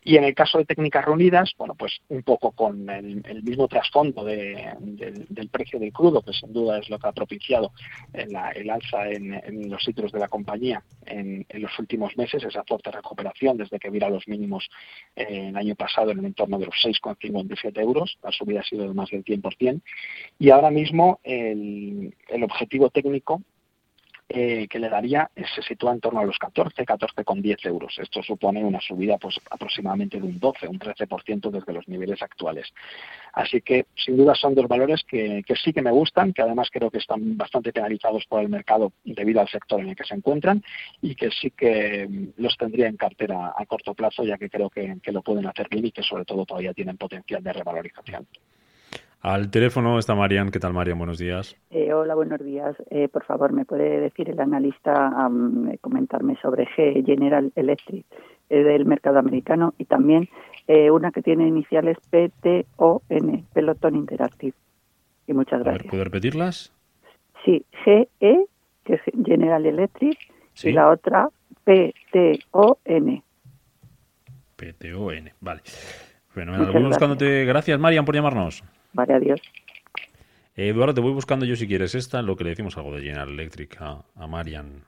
Y 0.07 0.17
en 0.17 0.23
el 0.23 0.35
caso 0.35 0.59
de 0.59 0.65
técnicas 0.65 1.03
reunidas, 1.03 1.53
bueno, 1.57 1.73
pues 1.73 1.99
un 2.09 2.21
poco 2.21 2.51
con 2.51 2.87
el, 2.91 3.41
mismo 3.41 3.67
trasfondo 3.67 4.23
de, 4.23 4.75
de, 4.79 5.25
del 5.29 5.49
precio 5.49 5.79
del 5.79 5.91
crudo, 5.91 6.21
que 6.21 6.31
sin 6.31 6.53
duda 6.53 6.77
es 6.77 6.87
lo 6.91 6.99
que 6.99 7.07
ha 7.07 7.11
propiciado 7.11 7.71
el 8.13 8.69
alza 8.69 9.09
en, 9.09 9.67
los 9.67 9.83
títulos 9.83 10.11
de 10.11 10.19
la 10.19 10.27
compañía 10.27 10.83
en, 11.07 11.43
los 11.53 11.77
últimos 11.79 12.15
meses, 12.17 12.43
esa 12.43 12.63
fuerte 12.65 12.91
recuperación 12.91 13.57
desde 13.57 13.79
que 13.79 13.89
vira 13.89 14.07
los 14.07 14.27
mínimos 14.27 14.69
eh, 15.15 15.47
el 15.49 15.57
año 15.57 15.73
pasado 15.73 16.11
en 16.11 16.19
el 16.19 16.25
entorno 16.25 16.59
de 16.59 16.67
los 16.67 16.75
6,57 16.75 17.81
euros, 17.81 18.19
la 18.21 18.31
subida 18.31 18.59
ha 18.59 18.63
sido 18.63 18.87
de 18.87 18.93
más 18.93 19.09
del 19.09 19.25
100%, 19.25 19.81
y 20.37 20.51
ahora 20.51 20.69
mismo 20.69 21.19
el 21.23 22.13
objetivo 22.43 22.91
técnico 22.91 23.41
eh, 24.27 24.67
que 24.67 24.79
le 24.79 24.89
daría 24.89 25.29
se 25.53 25.61
sitúa 25.61 25.93
en 25.93 25.99
torno 25.99 26.19
a 26.19 26.25
los 26.25 26.39
14, 26.39 26.83
14,10 26.83 27.67
euros. 27.67 27.95
Esto 27.99 28.23
supone 28.23 28.63
una 28.63 28.81
subida 28.81 29.19
pues 29.19 29.39
aproximadamente 29.51 30.19
de 30.19 30.25
un 30.25 30.39
12, 30.39 30.67
un 30.67 30.79
13% 30.79 31.51
desde 31.51 31.73
los 31.73 31.87
niveles 31.87 32.21
actuales. 32.23 32.73
Así 33.33 33.61
que 33.61 33.85
sin 33.95 34.17
duda 34.17 34.33
son 34.33 34.55
dos 34.55 34.67
valores 34.67 35.03
que, 35.03 35.43
sí 35.63 35.73
que 35.73 35.83
me 35.83 35.91
gustan, 35.91 36.33
que 36.33 36.41
además 36.41 36.69
creo 36.71 36.89
que 36.89 36.97
están 36.97 37.37
bastante 37.37 37.71
penalizados 37.71 38.25
por 38.25 38.41
el 38.41 38.49
mercado 38.49 38.93
debido 39.03 39.41
al 39.41 39.47
sector 39.47 39.79
en 39.79 39.89
el 39.89 39.95
que 39.95 40.05
se 40.05 40.15
encuentran 40.15 40.63
y 41.01 41.13
que 41.13 41.29
sí 41.29 41.51
que 41.51 42.09
los 42.37 42.57
tendría 42.57 42.87
en 42.87 42.97
cartera 42.97 43.53
a 43.55 43.65
corto 43.67 43.93
plazo 43.93 44.23
ya 44.23 44.39
que 44.39 44.49
creo 44.49 44.71
que, 44.71 44.97
que 45.03 45.11
lo 45.11 45.21
pueden 45.21 45.45
hacer 45.45 45.67
bien 45.69 45.85
y 45.85 45.91
que 45.91 46.01
sobre 46.01 46.25
todo 46.25 46.45
todavía 46.45 46.73
tienen 46.73 46.97
potencial 46.97 47.43
de 47.43 47.53
revalorización. 47.53 48.25
Al 49.25 49.49
teléfono 49.49 49.97
está 49.97 50.13
Marian. 50.13 50.51
¿Qué 50.51 50.59
tal, 50.59 50.73
Marian? 50.73 50.99
Buenos 50.99 51.17
días. 51.17 51.55
Eh, 51.71 51.91
hola, 51.91 52.13
buenos 52.13 52.39
días. 52.45 52.75
Eh, 52.91 53.07
por 53.07 53.25
favor, 53.25 53.53
¿me 53.53 53.65
puede 53.65 53.99
decir 53.99 54.29
el 54.29 54.39
analista 54.39 55.09
um, 55.25 55.75
comentarme 55.81 56.37
sobre 56.43 56.67
G 56.67 57.03
General 57.03 57.51
Electric 57.55 58.05
eh, 58.51 58.63
del 58.63 58.85
mercado 58.85 59.17
americano 59.17 59.73
y 59.79 59.85
también 59.85 60.29
una 60.67 61.11
que 61.11 61.23
tiene 61.23 61.47
iniciales 61.47 61.97
PTON, 62.11 63.47
Peloton 63.51 63.95
Interactive? 63.95 64.53
Y 65.25 65.33
muchas 65.33 65.63
gracias. 65.63 65.85
Ver, 65.85 65.89
¿Puedo 65.89 66.03
repetirlas? 66.03 66.71
Sí, 67.43 67.65
GE, 67.83 68.07
que 68.83 68.93
es 68.93 69.01
General 69.25 69.65
Electric, 69.65 70.19
¿Sí? 70.53 70.69
y 70.69 70.73
la 70.73 70.91
otra 70.91 71.29
PTON. 71.63 73.23
PTON, 74.55 75.29
vale. 75.41 75.61
Bueno, 76.35 76.87
buscándote. 76.89 77.45
Gracias, 77.45 77.79
Marian, 77.79 78.05
por 78.05 78.13
llamarnos. 78.13 78.63
Vale, 78.95 79.13
adiós. 79.13 79.41
Eh, 80.55 80.69
Eduardo, 80.69 80.93
te 80.93 81.01
voy 81.01 81.11
buscando 81.11 81.45
yo 81.45 81.57
si 81.57 81.67
quieres 81.67 81.95
esta, 81.95 82.21
lo 82.21 82.37
que 82.37 82.45
le 82.45 82.51
decimos 82.51 82.77
algo 82.77 82.95
de 82.95 83.03
General 83.03 83.29
Electric 83.29 83.81
a, 83.81 84.05
a 84.15 84.27
Marian. 84.27 84.83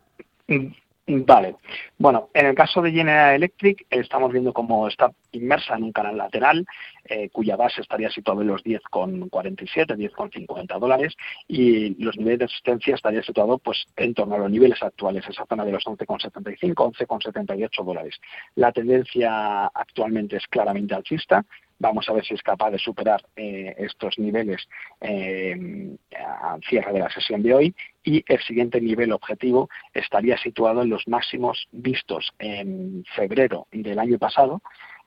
Vale. 1.10 1.56
Bueno, 1.98 2.30
en 2.34 2.48
el 2.48 2.56
caso 2.56 2.82
de 2.82 2.92
General 2.92 3.34
Electric 3.34 3.86
estamos 3.90 4.30
viendo 4.30 4.52
cómo 4.52 4.90
está 4.90 5.10
inmersa 5.32 5.78
en 5.78 5.84
un 5.84 5.94
canal 5.94 6.18
lateral 6.18 6.66
eh, 7.06 7.30
cuya 7.30 7.56
base 7.56 7.80
estaría 7.80 8.10
situado 8.10 8.42
en 8.42 8.48
los 8.48 8.62
10,47, 8.62 9.96
10,50 9.96 10.80
dólares 10.80 11.16
y 11.48 11.96
los 12.04 12.18
niveles 12.18 12.40
de 12.40 12.46
asistencia 12.46 12.96
estaría 12.96 13.24
situado 13.24 13.58
pues 13.58 13.86
en 13.96 14.14
torno 14.14 14.36
a 14.36 14.40
los 14.40 14.52
niveles 14.52 14.84
actuales, 14.84 15.26
esa 15.30 15.46
zona 15.46 15.64
de 15.64 15.72
los 15.72 15.86
11,75, 15.86 16.74
11,78 16.76 17.86
dólares. 17.86 18.20
La 18.56 18.74
tendencia 18.74 19.68
actualmente 19.68 20.36
es 20.36 20.48
claramente 20.48 20.94
alcista, 20.94 21.46
vamos 21.80 22.10
a 22.10 22.14
ver 22.14 22.26
si 22.26 22.34
es 22.34 22.42
capaz 22.42 22.72
de 22.72 22.80
superar 22.80 23.24
eh, 23.36 23.76
estos 23.78 24.18
niveles 24.20 24.68
eh, 25.00 25.96
al 26.42 26.62
cierre 26.64 26.92
de 26.92 27.00
la 27.00 27.10
sesión 27.10 27.42
de 27.44 27.54
hoy 27.54 27.76
y 28.08 28.24
el 28.26 28.40
siguiente 28.40 28.80
nivel 28.80 29.12
objetivo 29.12 29.70
estaría 29.94 30.38
situado 30.38 30.82
en 30.82 30.90
los 30.90 31.06
máximos 31.10 31.68
vistos 31.74 32.34
en 32.40 33.04
febrero 33.14 33.68
del 33.72 34.00
año 34.00 34.18
pasado 34.18 34.62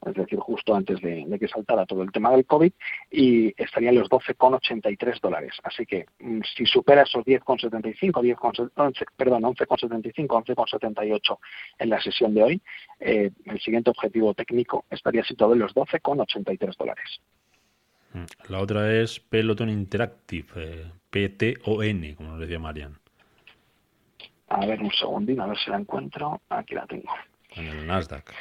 es 0.06 0.14
decir, 0.14 0.38
justo 0.38 0.74
antes 0.74 1.00
de, 1.02 1.26
que 1.38 1.48
saltara 1.48 1.84
todo 1.84 2.02
el 2.02 2.10
tema 2.10 2.30
del 2.30 2.46
COVID, 2.46 2.72
y 3.10 3.52
estaría 3.62 3.90
en 3.90 3.98
los 3.98 4.08
12,83 4.08 5.20
dólares. 5.20 5.52
Así 5.62 5.84
que 5.84 6.06
mm, 6.20 6.40
si 6.56 6.64
supera 6.64 7.02
esos 7.02 7.24
10,75, 7.24 8.22
10, 8.22 8.38
11, 8.74 9.04
perdón, 9.16 9.42
11,75, 9.42 10.26
11,78 10.26 11.38
en 11.80 11.90
la 11.90 12.00
sesión 12.00 12.34
de 12.34 12.42
hoy, 12.42 12.62
eh, 12.98 13.30
el 13.44 13.60
siguiente 13.60 13.90
objetivo 13.90 14.32
técnico 14.32 14.86
estaría 14.90 15.22
situado 15.22 15.52
en 15.52 15.58
los 15.58 15.74
12,83 15.74 16.76
dólares. 16.78 17.20
La 18.48 18.60
otra 18.60 18.92
es 18.92 19.20
Peloton 19.20 19.68
Interactive, 19.68 20.46
eh, 20.56 20.90
PTON, 21.10 22.14
como 22.16 22.30
nos 22.30 22.40
decía 22.40 22.58
Marian. 22.58 22.98
A 24.48 24.66
ver, 24.66 24.82
un 24.82 24.90
segundín, 24.90 25.40
a 25.40 25.46
ver 25.46 25.56
si 25.58 25.70
la 25.70 25.78
encuentro. 25.78 26.40
Aquí 26.48 26.74
la 26.74 26.86
tengo. 26.86 27.12
En 27.54 27.66
el 27.66 27.86
Nasdaq. 27.86 28.32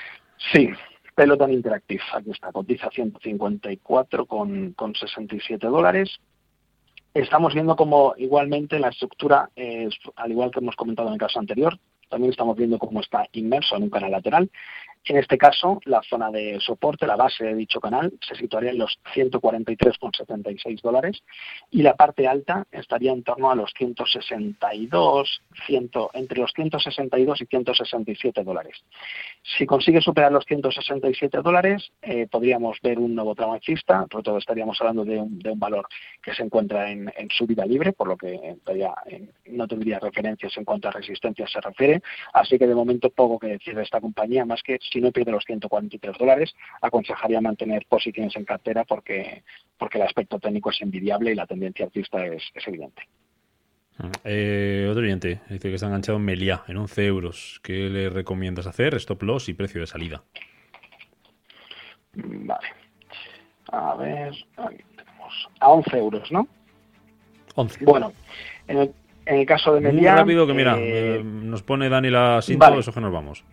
Sí, 0.51 0.69
Peloton 1.15 1.51
Interactive, 1.51 2.01
aquí 2.13 2.31
está, 2.31 2.51
cotiza 2.51 2.89
154 2.89 4.25
con, 4.25 4.71
con 4.73 4.95
67 4.95 5.67
dólares. 5.67 6.19
Estamos 7.13 7.53
viendo 7.53 7.75
como 7.75 8.13
igualmente 8.17 8.79
la 8.79 8.89
estructura, 8.89 9.49
eh, 9.55 9.89
al 10.15 10.31
igual 10.31 10.51
que 10.51 10.59
hemos 10.59 10.75
comentado 10.75 11.09
en 11.09 11.15
el 11.15 11.19
caso 11.19 11.39
anterior, 11.39 11.77
también 12.09 12.31
estamos 12.31 12.55
viendo 12.57 12.79
cómo 12.79 13.01
está 13.01 13.27
inmerso 13.33 13.75
en 13.75 13.83
un 13.83 13.89
canal 13.89 14.11
lateral. 14.11 14.49
En 15.05 15.17
este 15.17 15.37
caso, 15.37 15.79
la 15.85 16.01
zona 16.03 16.29
de 16.29 16.59
soporte, 16.59 17.07
la 17.07 17.15
base 17.15 17.43
de 17.43 17.55
dicho 17.55 17.79
canal, 17.79 18.13
se 18.21 18.35
situaría 18.35 18.71
en 18.71 18.77
los 18.77 18.99
143,76 19.15 20.81
dólares 20.81 21.23
y 21.71 21.81
la 21.81 21.95
parte 21.95 22.27
alta 22.27 22.67
estaría 22.71 23.11
en 23.11 23.23
torno 23.23 23.49
a 23.49 23.55
los 23.55 23.73
162, 23.77 25.41
100, 25.65 25.89
entre 26.13 26.39
los 26.39 26.51
162 26.53 27.41
y 27.41 27.45
167 27.45 28.43
dólares. 28.43 28.83
Si 29.57 29.65
consigue 29.65 30.01
superar 30.01 30.31
los 30.31 30.45
167 30.45 31.41
dólares, 31.41 31.91
eh, 32.01 32.27
podríamos 32.29 32.77
ver 32.81 32.99
un 32.99 33.15
nuevo 33.15 33.33
tramo 33.33 33.53
alcista, 33.53 34.05
sobre 34.11 34.23
todo 34.23 34.37
estaríamos 34.37 34.79
hablando 34.81 35.05
de 35.05 35.19
un, 35.19 35.39
valor 35.59 35.87
que 36.21 36.33
se 36.33 36.43
encuentra 36.43 36.91
en, 36.91 37.11
en 37.17 37.29
subida 37.29 37.65
libre, 37.65 37.93
por 37.93 38.07
lo 38.07 38.17
que 38.17 38.57
todavía 38.63 38.93
no 39.47 39.67
tendría 39.67 39.99
referencias 39.99 40.55
en 40.57 40.65
cuanto 40.65 40.87
a 40.87 40.91
resistencia 40.91 41.47
se 41.47 41.59
refiere, 41.59 42.01
así 42.33 42.57
que 42.57 42.67
de 42.67 42.75
momento 42.75 43.09
poco 43.09 43.39
que 43.39 43.47
decir 43.47 43.75
de 43.75 43.83
esta 43.83 43.99
compañía, 43.99 44.45
más 44.45 44.61
que 44.63 44.75
si 44.91 45.01
no 45.01 45.11
pierde 45.11 45.31
los 45.31 45.43
143 45.45 46.17
dólares, 46.17 46.55
aconsejaría 46.81 47.41
mantener 47.41 47.85
posiciones 47.87 48.35
en 48.35 48.45
cartera 48.45 48.83
porque, 48.85 49.43
porque 49.77 49.97
el 49.97 50.03
aspecto 50.05 50.39
técnico 50.39 50.69
es 50.71 50.81
envidiable 50.81 51.31
y 51.31 51.35
la 51.35 51.47
tendencia 51.47 51.85
alcista 51.85 52.25
es, 52.25 52.43
es 52.53 52.67
evidente. 52.67 53.03
Eh, 54.23 54.87
otro 54.89 55.03
oyente 55.03 55.41
dice 55.49 55.69
que 55.69 55.75
está 55.75 55.87
enganchado 55.87 56.17
en 56.17 56.25
Melia 56.25 56.63
en 56.67 56.77
11 56.77 57.05
euros. 57.05 57.59
¿Qué 57.63 57.89
le 57.89 58.09
recomiendas 58.09 58.65
hacer? 58.65 58.95
Stop 58.95 59.23
loss 59.23 59.49
y 59.49 59.53
precio 59.53 59.81
de 59.81 59.87
salida. 59.87 60.23
Vale. 62.13 62.67
A 63.71 63.95
ver, 63.95 64.33
tenemos 64.55 65.49
a 65.59 65.69
11 65.69 65.97
euros, 65.97 66.31
¿no? 66.31 66.47
11. 67.55 67.85
Bueno, 67.85 68.13
en 68.67 68.77
el, 68.79 68.91
en 69.25 69.39
el 69.39 69.45
caso 69.45 69.73
de 69.73 69.81
Melia... 69.81 70.11
Muy 70.11 70.19
rápido 70.19 70.47
que 70.47 70.53
mira, 70.53 70.75
eh, 70.79 71.21
nos 71.23 71.61
pone 71.61 71.89
Dani 71.89 72.09
la 72.09 72.41
cinta, 72.41 72.69
vale. 72.69 72.79
eso 72.79 72.93
que 72.93 73.01
nos 73.01 73.11
vamos. 73.11 73.43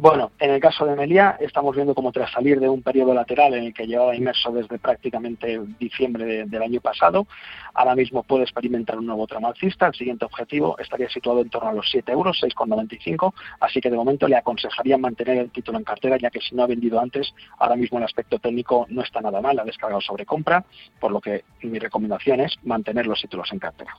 Bueno, 0.00 0.30
en 0.38 0.52
el 0.52 0.60
caso 0.60 0.86
de 0.86 0.94
Melia 0.94 1.36
estamos 1.40 1.74
viendo 1.74 1.92
como 1.92 2.12
tras 2.12 2.30
salir 2.30 2.60
de 2.60 2.68
un 2.68 2.82
periodo 2.82 3.12
lateral 3.14 3.54
en 3.54 3.64
el 3.64 3.74
que 3.74 3.84
llevaba 3.84 4.14
inmerso 4.14 4.52
desde 4.52 4.78
prácticamente 4.78 5.60
diciembre 5.80 6.24
de, 6.24 6.44
del 6.44 6.62
año 6.62 6.80
pasado, 6.80 7.26
ahora 7.74 7.96
mismo 7.96 8.22
puede 8.22 8.44
experimentar 8.44 8.96
un 8.96 9.06
nuevo 9.06 9.26
tramo 9.26 9.48
alcista. 9.48 9.88
El 9.88 9.94
siguiente 9.94 10.24
objetivo 10.24 10.78
estaría 10.78 11.08
situado 11.08 11.40
en 11.40 11.50
torno 11.50 11.70
a 11.70 11.72
los 11.72 11.90
7 11.90 12.12
euros, 12.12 12.40
6,95, 12.40 13.34
así 13.58 13.80
que 13.80 13.90
de 13.90 13.96
momento 13.96 14.28
le 14.28 14.36
aconsejaría 14.36 14.96
mantener 14.98 15.38
el 15.38 15.50
título 15.50 15.78
en 15.78 15.84
cartera, 15.84 16.16
ya 16.16 16.30
que 16.30 16.42
si 16.42 16.54
no 16.54 16.62
ha 16.62 16.68
vendido 16.68 17.00
antes, 17.00 17.34
ahora 17.58 17.74
mismo 17.74 17.98
el 17.98 18.04
aspecto 18.04 18.38
técnico 18.38 18.86
no 18.90 19.02
está 19.02 19.20
nada 19.20 19.40
mal, 19.40 19.58
ha 19.58 19.64
descargado 19.64 20.00
sobre 20.00 20.24
compra, 20.24 20.64
por 21.00 21.10
lo 21.10 21.20
que 21.20 21.42
mi 21.62 21.80
recomendación 21.80 22.38
es 22.38 22.54
mantener 22.62 23.08
los 23.08 23.20
títulos 23.20 23.52
en 23.52 23.58
cartera. 23.58 23.96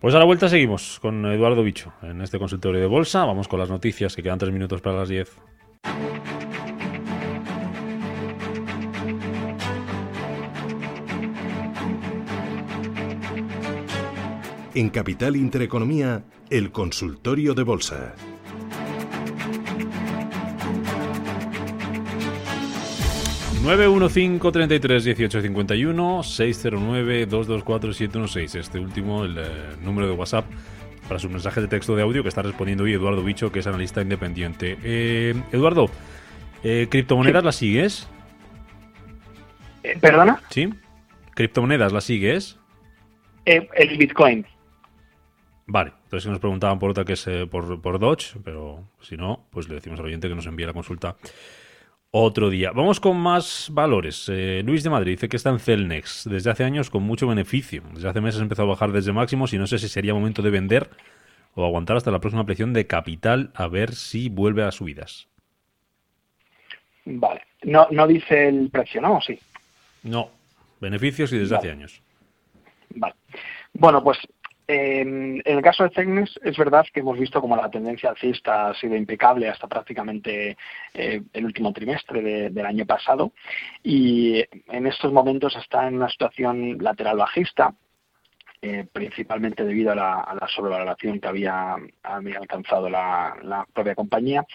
Pues 0.00 0.14
a 0.14 0.18
la 0.18 0.24
vuelta 0.24 0.48
seguimos 0.48 0.98
con 1.00 1.24
Eduardo 1.24 1.62
Bicho 1.62 1.92
en 2.02 2.20
este 2.20 2.38
consultorio 2.38 2.80
de 2.80 2.86
bolsa. 2.86 3.24
Vamos 3.24 3.48
con 3.48 3.58
las 3.58 3.70
noticias 3.70 4.14
que 4.14 4.22
quedan 4.22 4.38
tres 4.38 4.52
minutos 4.52 4.82
para 4.82 4.98
las 4.98 5.08
10. 5.08 5.30
En 14.74 14.90
Capital 14.90 15.36
Intereconomía, 15.36 16.24
el 16.50 16.72
consultorio 16.72 17.54
de 17.54 17.62
bolsa. 17.62 18.14
915 23.64 24.52
33 24.52 25.04
18 25.04 25.40
51 25.40 26.22
609 26.22 27.26
224 27.26 27.92
716. 27.94 28.54
Este 28.56 28.78
último, 28.78 29.24
el 29.24 29.38
eh, 29.38 29.42
número 29.82 30.06
de 30.06 30.12
WhatsApp 30.12 30.44
para 31.08 31.18
sus 31.18 31.30
mensajes 31.30 31.62
de 31.62 31.68
texto 31.68 31.96
de 31.96 32.02
audio 32.02 32.22
que 32.22 32.28
está 32.28 32.42
respondiendo 32.42 32.84
hoy 32.84 32.92
Eduardo 32.92 33.24
Bicho, 33.24 33.50
que 33.50 33.60
es 33.60 33.66
analista 33.66 34.02
independiente. 34.02 34.76
Eh, 34.82 35.34
Eduardo, 35.50 35.88
eh, 36.62 36.88
¿criptomonedas 36.90 37.42
las 37.42 37.56
sigues? 37.56 38.06
Eh, 39.82 39.96
¿Perdona? 39.98 40.42
Sí. 40.50 40.68
¿Criptomonedas 41.34 41.90
las 41.90 42.04
sigues? 42.04 42.58
Eh, 43.46 43.66
el 43.76 43.96
Bitcoin. 43.96 44.44
Vale, 45.66 45.94
entonces 46.04 46.30
nos 46.30 46.38
preguntaban 46.38 46.78
por 46.78 46.90
otra 46.90 47.06
que 47.06 47.14
es 47.14 47.26
por, 47.50 47.80
por 47.80 47.98
Dodge, 47.98 48.36
pero 48.44 48.84
si 49.00 49.16
no, 49.16 49.46
pues 49.50 49.70
le 49.70 49.76
decimos 49.76 49.98
al 50.00 50.04
oyente 50.04 50.28
que 50.28 50.34
nos 50.34 50.44
envíe 50.44 50.66
la 50.66 50.74
consulta 50.74 51.16
otro 52.16 52.48
día. 52.48 52.70
Vamos 52.70 53.00
con 53.00 53.16
más 53.16 53.68
valores. 53.72 54.28
Eh, 54.32 54.62
Luis 54.64 54.84
de 54.84 54.90
Madrid 54.90 55.14
dice 55.14 55.28
que 55.28 55.36
está 55.36 55.50
en 55.50 55.58
Celnex 55.58 56.28
desde 56.30 56.48
hace 56.48 56.62
años 56.62 56.88
con 56.88 57.02
mucho 57.02 57.26
beneficio. 57.26 57.82
Desde 57.92 58.08
hace 58.08 58.20
meses 58.20 58.40
empezó 58.40 58.62
a 58.62 58.66
bajar 58.66 58.92
desde 58.92 59.12
máximos 59.12 59.52
y 59.52 59.58
no 59.58 59.66
sé 59.66 59.78
si 59.78 59.88
sería 59.88 60.14
momento 60.14 60.40
de 60.40 60.50
vender 60.50 60.90
o 61.56 61.64
aguantar 61.64 61.96
hasta 61.96 62.12
la 62.12 62.20
próxima 62.20 62.46
presión 62.46 62.72
de 62.72 62.86
capital 62.86 63.50
a 63.54 63.66
ver 63.66 63.96
si 63.96 64.28
vuelve 64.28 64.62
a 64.62 64.70
subidas. 64.70 65.26
Vale. 67.04 67.42
No, 67.64 67.88
no 67.90 68.06
dice 68.06 68.46
el 68.48 68.70
precio, 68.70 69.00
¿no? 69.00 69.16
¿O 69.16 69.20
Sí. 69.20 69.36
No, 70.04 70.30
beneficios 70.80 71.32
y 71.32 71.38
desde 71.38 71.56
Vale. 71.56 71.68
hace 71.68 71.76
años. 71.76 72.02
Vale. 72.90 73.14
Bueno, 73.72 74.04
pues 74.04 74.18
en 74.66 75.42
el 75.44 75.62
caso 75.62 75.84
de 75.84 75.90
Cegnes 75.90 76.38
es 76.42 76.56
verdad 76.56 76.86
que 76.92 77.00
hemos 77.00 77.18
visto 77.18 77.40
como 77.40 77.56
la 77.56 77.70
tendencia 77.70 78.10
alcista 78.10 78.68
ha 78.68 78.74
sido 78.74 78.96
impecable 78.96 79.48
hasta 79.48 79.66
prácticamente 79.66 80.56
eh, 80.94 81.22
el 81.32 81.44
último 81.44 81.72
trimestre 81.72 82.22
de- 82.22 82.50
del 82.50 82.66
año 82.66 82.86
pasado 82.86 83.32
y 83.82 84.42
en 84.68 84.86
estos 84.86 85.12
momentos 85.12 85.54
está 85.56 85.86
en 85.86 85.96
una 85.96 86.08
situación 86.08 86.78
lateral 86.80 87.18
bajista. 87.18 87.74
Eh, 88.66 88.86
principalmente 88.90 89.62
debido 89.62 89.92
a 89.92 89.94
la, 89.94 90.48
sobrevaloración 90.48 91.20
que 91.20 91.28
había, 91.28 91.76
alcanzado 92.02 92.88
la, 92.88 93.66
propia 93.74 93.94
compañía. 93.94 94.46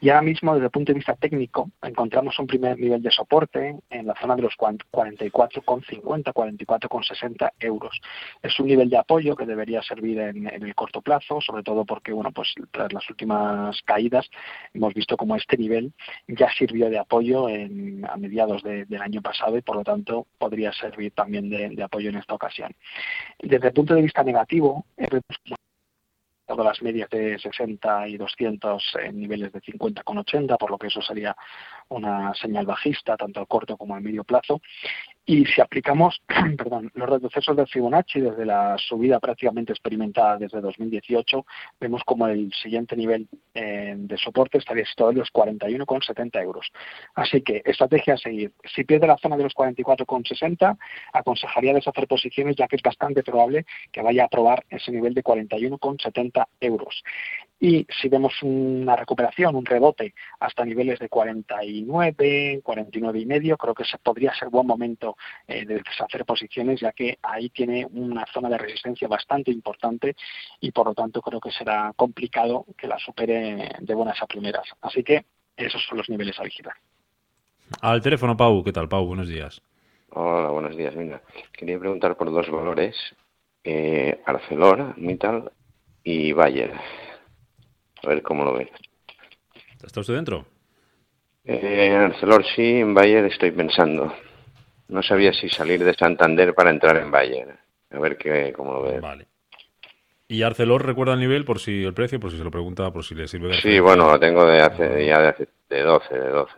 Y 0.00 0.08
ahora 0.08 0.22
mismo, 0.22 0.54
desde 0.54 0.66
el 0.66 0.70
punto 0.70 0.92
de 0.92 0.98
vista 0.98 1.16
técnico, 1.16 1.72
encontramos 1.82 2.38
un 2.38 2.46
primer 2.46 2.78
nivel 2.78 3.02
de 3.02 3.10
soporte 3.10 3.74
en 3.90 4.06
la 4.06 4.14
zona 4.20 4.36
de 4.36 4.42
los 4.42 4.54
44,50, 4.56 6.32
44,60 6.32 7.50
euros. 7.58 8.00
Es 8.40 8.56
un 8.60 8.68
nivel 8.68 8.88
de 8.88 8.98
apoyo 8.98 9.34
que 9.34 9.46
debería 9.46 9.82
servir 9.82 10.20
en, 10.20 10.46
el 10.46 10.74
corto 10.76 11.00
plazo, 11.00 11.40
sobre 11.40 11.64
todo 11.64 11.84
porque, 11.84 12.12
bueno, 12.12 12.30
pues 12.30 12.54
tras 12.70 12.92
las 12.92 13.10
últimas 13.10 13.82
caídas 13.82 14.30
hemos 14.74 14.94
visto 14.94 15.16
como 15.16 15.34
este 15.34 15.56
nivel 15.56 15.92
ya 16.28 16.48
sirvió 16.56 16.88
de 16.88 17.00
apoyo 17.00 17.48
a 17.48 18.16
mediados 18.16 18.62
de- 18.62 18.84
del 18.84 19.02
año 19.02 19.22
pasado 19.22 19.58
y, 19.58 19.62
por 19.62 19.74
lo 19.74 19.82
tanto, 19.82 20.28
podría 20.38 20.72
servir 20.72 21.10
también 21.10 21.50
de 21.50 21.82
apoyo 21.82 22.10
en 22.10 22.16
esta 22.18 22.34
ocasión. 22.34 22.72
Desde 23.56 23.68
el 23.68 23.72
punto 23.72 23.94
de 23.94 24.02
vista 24.02 24.22
negativo, 24.22 24.84
todas 26.46 26.66
las 26.66 26.82
medias 26.82 27.08
de 27.08 27.38
60 27.38 28.06
y 28.06 28.18
200 28.18 28.96
en 29.02 29.18
niveles 29.18 29.50
de 29.50 29.62
50 29.62 30.02
con 30.02 30.18
80, 30.18 30.58
por 30.58 30.70
lo 30.70 30.76
que 30.76 30.88
eso 30.88 31.00
sería 31.00 31.34
una 31.88 32.34
señal 32.34 32.66
bajista 32.66 33.16
tanto 33.16 33.40
al 33.40 33.46
corto 33.46 33.78
como 33.78 33.94
al 33.94 34.02
medio 34.02 34.24
plazo. 34.24 34.60
Y 35.28 35.44
si 35.44 35.60
aplicamos 35.60 36.22
los 36.94 37.10
retrocesos 37.10 37.56
del 37.56 37.66
Fibonacci 37.66 38.20
desde 38.20 38.46
la 38.46 38.76
subida 38.78 39.18
prácticamente 39.18 39.72
experimentada 39.72 40.36
desde 40.38 40.60
2018, 40.60 41.44
vemos 41.80 42.02
como 42.04 42.28
el 42.28 42.52
siguiente 42.52 42.94
nivel 42.94 43.26
eh, 43.52 43.94
de 43.98 44.16
soporte 44.18 44.58
estaría 44.58 44.86
situado 44.86 45.10
en 45.10 45.18
los 45.18 45.32
41,70 45.32 46.42
euros. 46.42 46.70
Así 47.16 47.42
que 47.42 47.60
estrategia 47.64 48.14
a 48.14 48.18
seguir. 48.18 48.52
Si 48.72 48.84
pierde 48.84 49.08
la 49.08 49.18
zona 49.18 49.36
de 49.36 49.42
los 49.42 49.54
44,60, 49.54 50.78
aconsejaría 51.12 51.74
deshacer 51.74 52.06
posiciones 52.06 52.54
ya 52.54 52.68
que 52.68 52.76
es 52.76 52.82
bastante 52.82 53.24
probable 53.24 53.66
que 53.90 54.02
vaya 54.02 54.26
a 54.26 54.28
probar 54.28 54.64
ese 54.70 54.92
nivel 54.92 55.12
de 55.12 55.24
41,70 55.24 56.46
euros. 56.60 57.02
Y 57.58 57.86
si 58.00 58.08
vemos 58.08 58.34
una 58.42 58.96
recuperación, 58.96 59.56
un 59.56 59.64
rebote 59.64 60.14
hasta 60.40 60.64
niveles 60.64 60.98
de 60.98 61.08
49, 61.08 62.60
49 62.62 63.18
y 63.18 63.26
medio, 63.26 63.56
creo 63.56 63.74
que 63.74 63.84
se 63.84 63.96
podría 63.98 64.34
ser 64.34 64.50
buen 64.50 64.66
momento 64.66 65.16
eh, 65.46 65.64
de 65.64 65.76
deshacer 65.76 66.24
posiciones, 66.26 66.80
ya 66.80 66.92
que 66.92 67.18
ahí 67.22 67.48
tiene 67.48 67.86
una 67.86 68.26
zona 68.26 68.50
de 68.50 68.58
resistencia 68.58 69.08
bastante 69.08 69.50
importante 69.50 70.16
y 70.60 70.70
por 70.70 70.86
lo 70.86 70.94
tanto 70.94 71.22
creo 71.22 71.40
que 71.40 71.50
será 71.50 71.92
complicado 71.96 72.66
que 72.76 72.86
la 72.86 72.98
supere 72.98 73.70
de 73.78 73.94
buenas 73.94 74.20
a 74.22 74.26
primeras. 74.26 74.66
Así 74.82 75.02
que 75.02 75.24
esos 75.56 75.82
son 75.88 75.98
los 75.98 76.10
niveles 76.10 76.38
a 76.38 76.42
vigilar. 76.42 76.74
Al 77.80 78.02
teléfono, 78.02 78.36
Pau. 78.36 78.62
¿Qué 78.62 78.72
tal, 78.72 78.88
Pau? 78.88 79.06
Buenos 79.06 79.28
días. 79.28 79.62
Hola, 80.10 80.50
buenos 80.50 80.76
días. 80.76 80.94
Venga, 80.94 81.22
quería 81.52 81.78
preguntar 81.78 82.16
por 82.16 82.30
dos 82.30 82.50
valores, 82.50 82.96
eh, 83.64 84.22
Arcelor, 84.24 84.96
Mittal 84.98 85.50
y 86.04 86.32
Bayer. 86.32 86.74
A 88.06 88.08
ver 88.08 88.22
cómo 88.22 88.44
lo 88.44 88.54
ves. 88.54 88.68
¿Está 89.84 90.00
usted 90.00 90.14
dentro? 90.14 90.46
Eh, 91.44 91.86
en 91.86 91.94
Arcelor 91.94 92.44
sí, 92.54 92.76
en 92.76 92.94
Bayer 92.94 93.24
estoy 93.24 93.50
pensando. 93.50 94.14
No 94.86 95.02
sabía 95.02 95.32
si 95.32 95.48
salir 95.48 95.82
de 95.82 95.92
Santander 95.92 96.54
para 96.54 96.70
entrar 96.70 96.98
en 96.98 97.10
Bayer. 97.10 97.58
A 97.90 97.98
ver 97.98 98.16
qué, 98.16 98.52
cómo 98.56 98.74
lo 98.74 98.82
ves. 98.84 99.00
Vale. 99.00 99.26
¿Y 100.28 100.42
Arcelor 100.42 100.86
recuerda 100.86 101.14
el 101.14 101.20
nivel 101.20 101.44
por 101.44 101.58
si 101.58 101.82
el 101.82 101.94
precio, 101.94 102.20
por 102.20 102.30
si 102.30 102.38
se 102.38 102.44
lo 102.44 102.50
pregunta, 102.52 102.92
por 102.92 103.04
si 103.04 103.16
le 103.16 103.26
sirve 103.26 103.48
de 103.48 103.60
Sí, 103.60 103.80
bueno, 103.80 104.08
lo 104.08 104.20
tengo 104.20 104.46
de 104.46 104.60
hace, 104.60 105.04
ya 105.04 105.20
de, 105.20 105.28
hace, 105.28 105.48
de 105.68 105.82
12, 105.82 106.14
de 106.14 106.28
12. 106.28 106.52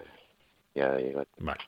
Ya 0.74 0.94
digo. 0.96 1.24
Vale. 1.38 1.60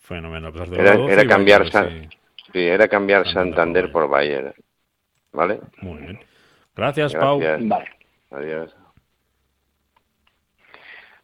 Fenomenal. 0.00 0.52
Pues 0.54 0.70
Era, 0.70 0.96
12 0.96 1.12
era 1.12 1.26
cambiar, 1.26 1.58
Bayer, 1.60 1.72
San- 1.72 1.90
sí. 1.90 2.08
sí, 2.50 2.60
era 2.60 2.88
cambiar 2.88 3.24
Santander 3.24 3.54
Santander 3.54 3.92
por 3.92 4.02
por 4.04 4.10
Bayer. 4.10 4.54
¿Vale? 5.32 5.60
Muy 5.82 6.00
bien. 6.00 6.20
Gracias, 6.74 7.14
Pau. 7.14 7.38
Gracias. 7.38 7.68
Vale. 7.68 8.03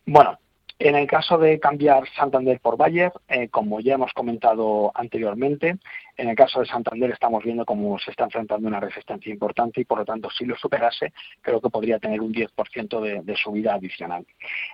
Bueno, 0.07 0.39
en 0.81 0.97
el 0.97 1.07
caso 1.07 1.37
de 1.37 1.61
cambiar 1.61 2.09
Santander 2.17 2.59
por 2.59 2.79
Bayer, 2.79 3.13
eh, 3.29 3.49
como 3.49 3.81
ya 3.81 3.95
hemos 3.95 4.15
comentado 4.15 4.91
anteriormente, 4.95 5.77
en 6.17 6.29
el 6.29 6.35
caso 6.35 6.61
de 6.61 6.67
Santander 6.67 7.11
estamos 7.11 7.45
viendo 7.45 7.67
cómo 7.67 7.99
se 7.99 8.11
está 8.11 8.25
enfrentando 8.25 8.67
una 8.67 8.81
resistencia 8.81 9.31
importante 9.31 9.83
y 9.83 9.85
por 9.85 9.99
lo 9.99 10.05
tanto 10.07 10.31
si 10.31 10.47
lo 10.47 10.57
superase 10.57 11.13
creo 11.43 11.61
que 11.61 11.69
podría 11.69 11.99
tener 11.99 12.23
un 12.23 12.33
10% 12.33 13.01
de, 13.03 13.21
de 13.21 13.37
subida 13.37 13.75
adicional. 13.75 14.27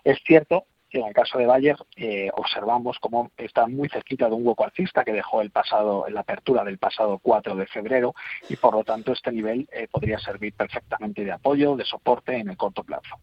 Es 0.05 0.21
cierto 0.25 0.67
en 0.91 1.07
el 1.07 1.13
caso 1.15 1.39
de 1.39 1.47
Bayer 1.47 1.77
eh, 1.97 2.31
observamos 2.35 2.99
cómo 3.01 3.31
está 3.37 3.67
muy 3.67 3.89
cerquita 3.89 4.29
de 4.29 4.35
un 4.35 4.47
hueco 4.47 4.65
alcista 4.65 5.05
que 5.05 5.13
dejó 5.13 5.43
el 5.43 5.51
pasado, 5.51 6.07
la 6.09 6.21
apertura 6.21 6.65
del 6.65 6.79
pasado 6.79 7.19
4 7.23 7.55
de 7.57 7.67
febrero 7.67 8.15
y 8.49 8.57
por 8.57 8.75
lo 8.75 8.85
tanto 8.85 9.13
este 9.13 9.33
nivel 9.33 9.69
eh, 9.73 9.89
podría 9.91 10.19
servir 10.19 10.55
perfectamente 10.55 11.25
de 11.25 11.33
apoyo, 11.33 11.77
de 11.77 11.85
soporte 11.85 12.37
en 12.37 12.49
el 12.51 12.57
corto 12.57 12.85
plazo. 12.85 13.17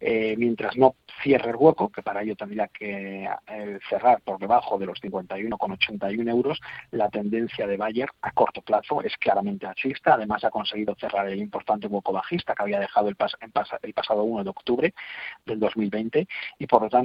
Eh, 0.00 0.34
mientras 0.36 0.76
no 0.76 0.96
cierre 1.22 1.50
el 1.50 1.56
hueco, 1.56 1.88
que 1.90 2.02
para 2.02 2.22
ello 2.22 2.34
tendría 2.36 2.68
que 2.68 3.28
cerrar 3.88 4.20
por 4.22 4.38
debajo 4.38 4.76
de 4.78 4.86
los 4.86 5.00
51,81 5.00 6.28
euros, 6.28 6.60
la 6.90 7.08
tendencia 7.08 7.66
de 7.66 7.76
Bayer 7.76 8.08
a 8.22 8.32
corto 8.32 8.60
plazo 8.62 9.02
es 9.02 9.16
claramente 9.16 9.66
alcista. 9.66 10.14
Además, 10.14 10.44
ha 10.44 10.50
conseguido 10.50 10.94
cerrar 10.98 11.28
el 11.28 11.38
importante 11.38 11.86
hueco 11.86 12.12
bajista 12.12 12.54
que 12.54 12.62
había 12.64 12.80
dejado 12.80 13.08
el, 13.08 13.16
pas- 13.16 13.36
en 13.40 13.52
pas- 13.52 13.78
el 13.82 13.94
pasado 13.94 14.24
1 14.24 14.44
de 14.44 14.50
octubre 14.50 14.94
del 15.46 15.60
2020 15.60 16.26
y 16.58 16.66
por 16.66 16.82
lo 16.82 16.88
tanto 16.88 17.03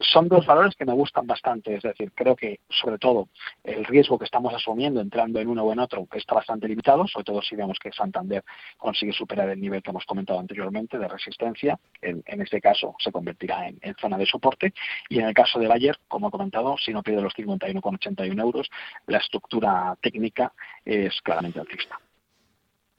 son 0.00 0.28
dos 0.28 0.46
valores 0.46 0.74
que 0.74 0.84
me 0.84 0.92
gustan 0.92 1.26
bastante. 1.26 1.74
Es 1.74 1.82
decir, 1.82 2.12
creo 2.14 2.36
que 2.36 2.60
sobre 2.68 2.98
todo 2.98 3.28
el 3.64 3.84
riesgo 3.84 4.18
que 4.18 4.24
estamos 4.24 4.52
asumiendo 4.54 5.00
entrando 5.00 5.40
en 5.40 5.48
uno 5.48 5.64
o 5.64 5.72
en 5.72 5.78
otro 5.78 6.06
está 6.12 6.34
bastante 6.34 6.68
limitado, 6.68 7.06
sobre 7.06 7.24
todo 7.24 7.42
si 7.42 7.56
vemos 7.56 7.78
que 7.78 7.92
Santander 7.92 8.44
consigue 8.76 9.12
superar 9.12 9.48
el 9.48 9.60
nivel 9.60 9.82
que 9.82 9.90
hemos 9.90 10.04
comentado 10.04 10.38
anteriormente 10.38 10.98
de 10.98 11.08
resistencia. 11.08 11.78
En, 12.00 12.22
en 12.26 12.40
este 12.42 12.60
caso 12.60 12.94
se 12.98 13.12
convertirá 13.12 13.68
en, 13.68 13.78
en 13.80 13.94
zona 13.96 14.16
de 14.16 14.26
soporte. 14.26 14.72
Y 15.08 15.18
en 15.18 15.26
el 15.26 15.34
caso 15.34 15.58
de 15.58 15.68
Bayer, 15.68 15.98
como 16.08 16.28
he 16.28 16.30
comentado, 16.30 16.76
si 16.78 16.92
no 16.92 17.02
pierde 17.02 17.22
los 17.22 17.34
51,81 17.34 18.40
euros, 18.40 18.70
la 19.06 19.18
estructura 19.18 19.96
técnica 20.00 20.52
es 20.84 21.20
claramente 21.22 21.60
alcista. 21.60 21.98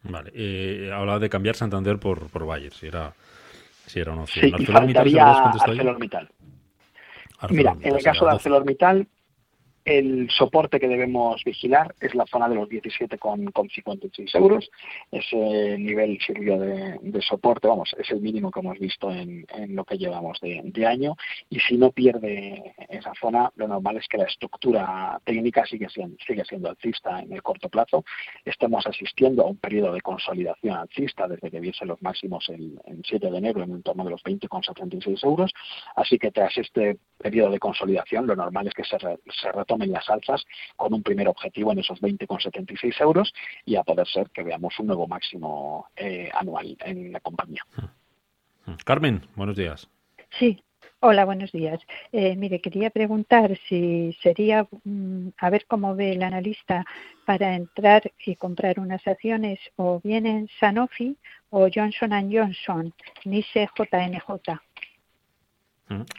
Vale. 0.04 0.32
Eh, 0.34 0.92
hablaba 0.92 1.20
de 1.20 1.30
cambiar 1.30 1.56
Santander 1.56 2.00
por, 2.00 2.30
por 2.30 2.46
Bayer, 2.46 2.74
si 2.74 2.88
era, 2.88 3.14
si 3.86 4.00
era 4.00 4.12
una 4.14 4.24
opción. 4.24 4.46
Sí, 4.46 4.50
y 4.50 4.54
ArcelorMittal, 4.54 5.10
¿se 5.10 5.12
lo 5.12 5.22
faltaría 5.22 5.44
ya? 5.44 5.64
ArcelorMittal. 5.64 6.30
Mira, 7.50 7.72
ArcelorMittal, 7.72 7.88
en 7.88 7.94
el 7.94 8.00
sí, 8.00 8.06
caso 8.06 8.20
de 8.26 8.26
las 8.26 8.36
12. 8.36 8.50
ArcelorMittal, 8.50 9.08
El 9.84 10.30
soporte 10.30 10.80
que 10.80 10.88
debemos 10.88 11.44
vigilar 11.44 11.96
es 12.00 12.14
la 12.14 12.28
zona 12.28 12.48
de 12.48 12.54
los 12.54 12.70
17,56 12.70 14.36
euros. 14.36 14.70
Ese 15.12 15.78
nivel 15.80 16.20
sirvió 16.26 16.60
de, 16.60 17.22
soporte, 17.22 17.68
vamos, 17.68 17.96
es 17.98 18.12
el 18.12 18.22
mínimo 18.22 18.52
que 18.52 18.60
hemos 18.60 18.78
visto 18.78 19.12
en, 19.12 19.46
lo 19.70 19.84
que 19.84 19.98
llevamos 19.98 20.40
de, 20.42 20.86
año. 20.86 21.16
Y 21.50 21.60
si 21.60 21.78
no 21.78 21.92
pierde 21.92 22.74
esa 22.90 23.14
zona, 23.20 23.52
lo 23.56 23.68
normal 23.68 23.98
es 23.98 24.08
que 24.08 24.18
la 24.18 24.26
estructura 24.26 25.20
técnica 25.24 25.66
sigue 25.66 25.88
siendo, 25.90 26.70
alcista 26.70 27.20
en 27.20 27.34
el 27.34 27.42
corto 27.42 27.68
plazo. 27.70 28.04
Estamos 28.46 28.86
asistiendo 28.86 29.44
a 29.44 29.48
un 29.48 29.58
periodo 29.58 29.94
de 29.94 30.02
consolidación 30.02 30.78
alcista 30.78 31.28
desde 31.28 31.50
que 31.50 31.60
viese 31.60 31.86
los 31.86 32.02
máximos 32.02 32.48
el, 32.50 32.80
7 33.04 33.32
de 33.32 33.38
enero 33.38 33.64
en 33.64 33.82
torno 33.82 34.04
de 34.04 34.12
los 34.12 34.24
20,76 34.24 35.26
euros. 35.26 35.52
Así 35.96 36.20
que 36.20 36.32
tras 36.32 36.56
este 36.58 36.98
periodo 37.18 37.52
de 37.52 37.60
consolidación, 37.60 38.28
lo 38.28 38.36
normal 38.36 38.68
es 38.68 38.74
que 38.74 38.84
se, 38.84 38.98
se 38.98 39.52
tomen 39.72 39.92
las 39.94 40.10
alzas 40.10 40.46
con 40.76 40.94
un 40.94 41.02
primer 41.02 41.30
objetivo 41.30 41.72
en 41.72 41.80
esos 41.80 42.02
20,76 42.02 43.00
euros 43.00 43.34
y 43.66 43.78
a 43.78 43.84
poder 43.84 44.06
ser 44.06 44.30
que 44.32 44.44
veamos 44.44 44.78
un 44.80 44.88
nuevo 44.88 45.08
máximo 45.08 45.88
eh, 45.96 46.30
anual 46.34 46.76
en 46.84 47.14
la 47.14 47.22
compañía. 47.22 47.66
Carmen, 48.84 49.22
buenos 49.36 49.56
días. 49.56 49.88
Sí, 50.38 50.62
Hola, 51.04 51.26
buenos 51.26 51.52
días. 51.52 51.80
Eh, 52.12 52.36
mire, 52.36 52.62
quería 52.62 52.92
preguntar 52.92 53.58
si 53.68 54.16
sería, 54.22 54.68
mm, 54.84 55.30
a 55.36 55.50
ver 55.50 55.66
cómo 55.66 55.96
ve 55.96 56.12
el 56.12 56.22
analista 56.22 56.86
para 57.26 57.56
entrar 57.56 58.12
y 58.24 58.36
comprar 58.36 58.80
unas 58.80 59.08
acciones 59.08 59.58
o 59.78 60.00
bien 60.04 60.28
en 60.28 60.48
Sanofi 60.60 61.18
o 61.50 61.68
Johnson 61.74 62.12
Johnson, 62.32 62.94
NICE 63.26 63.68
JNJ. 63.76 64.60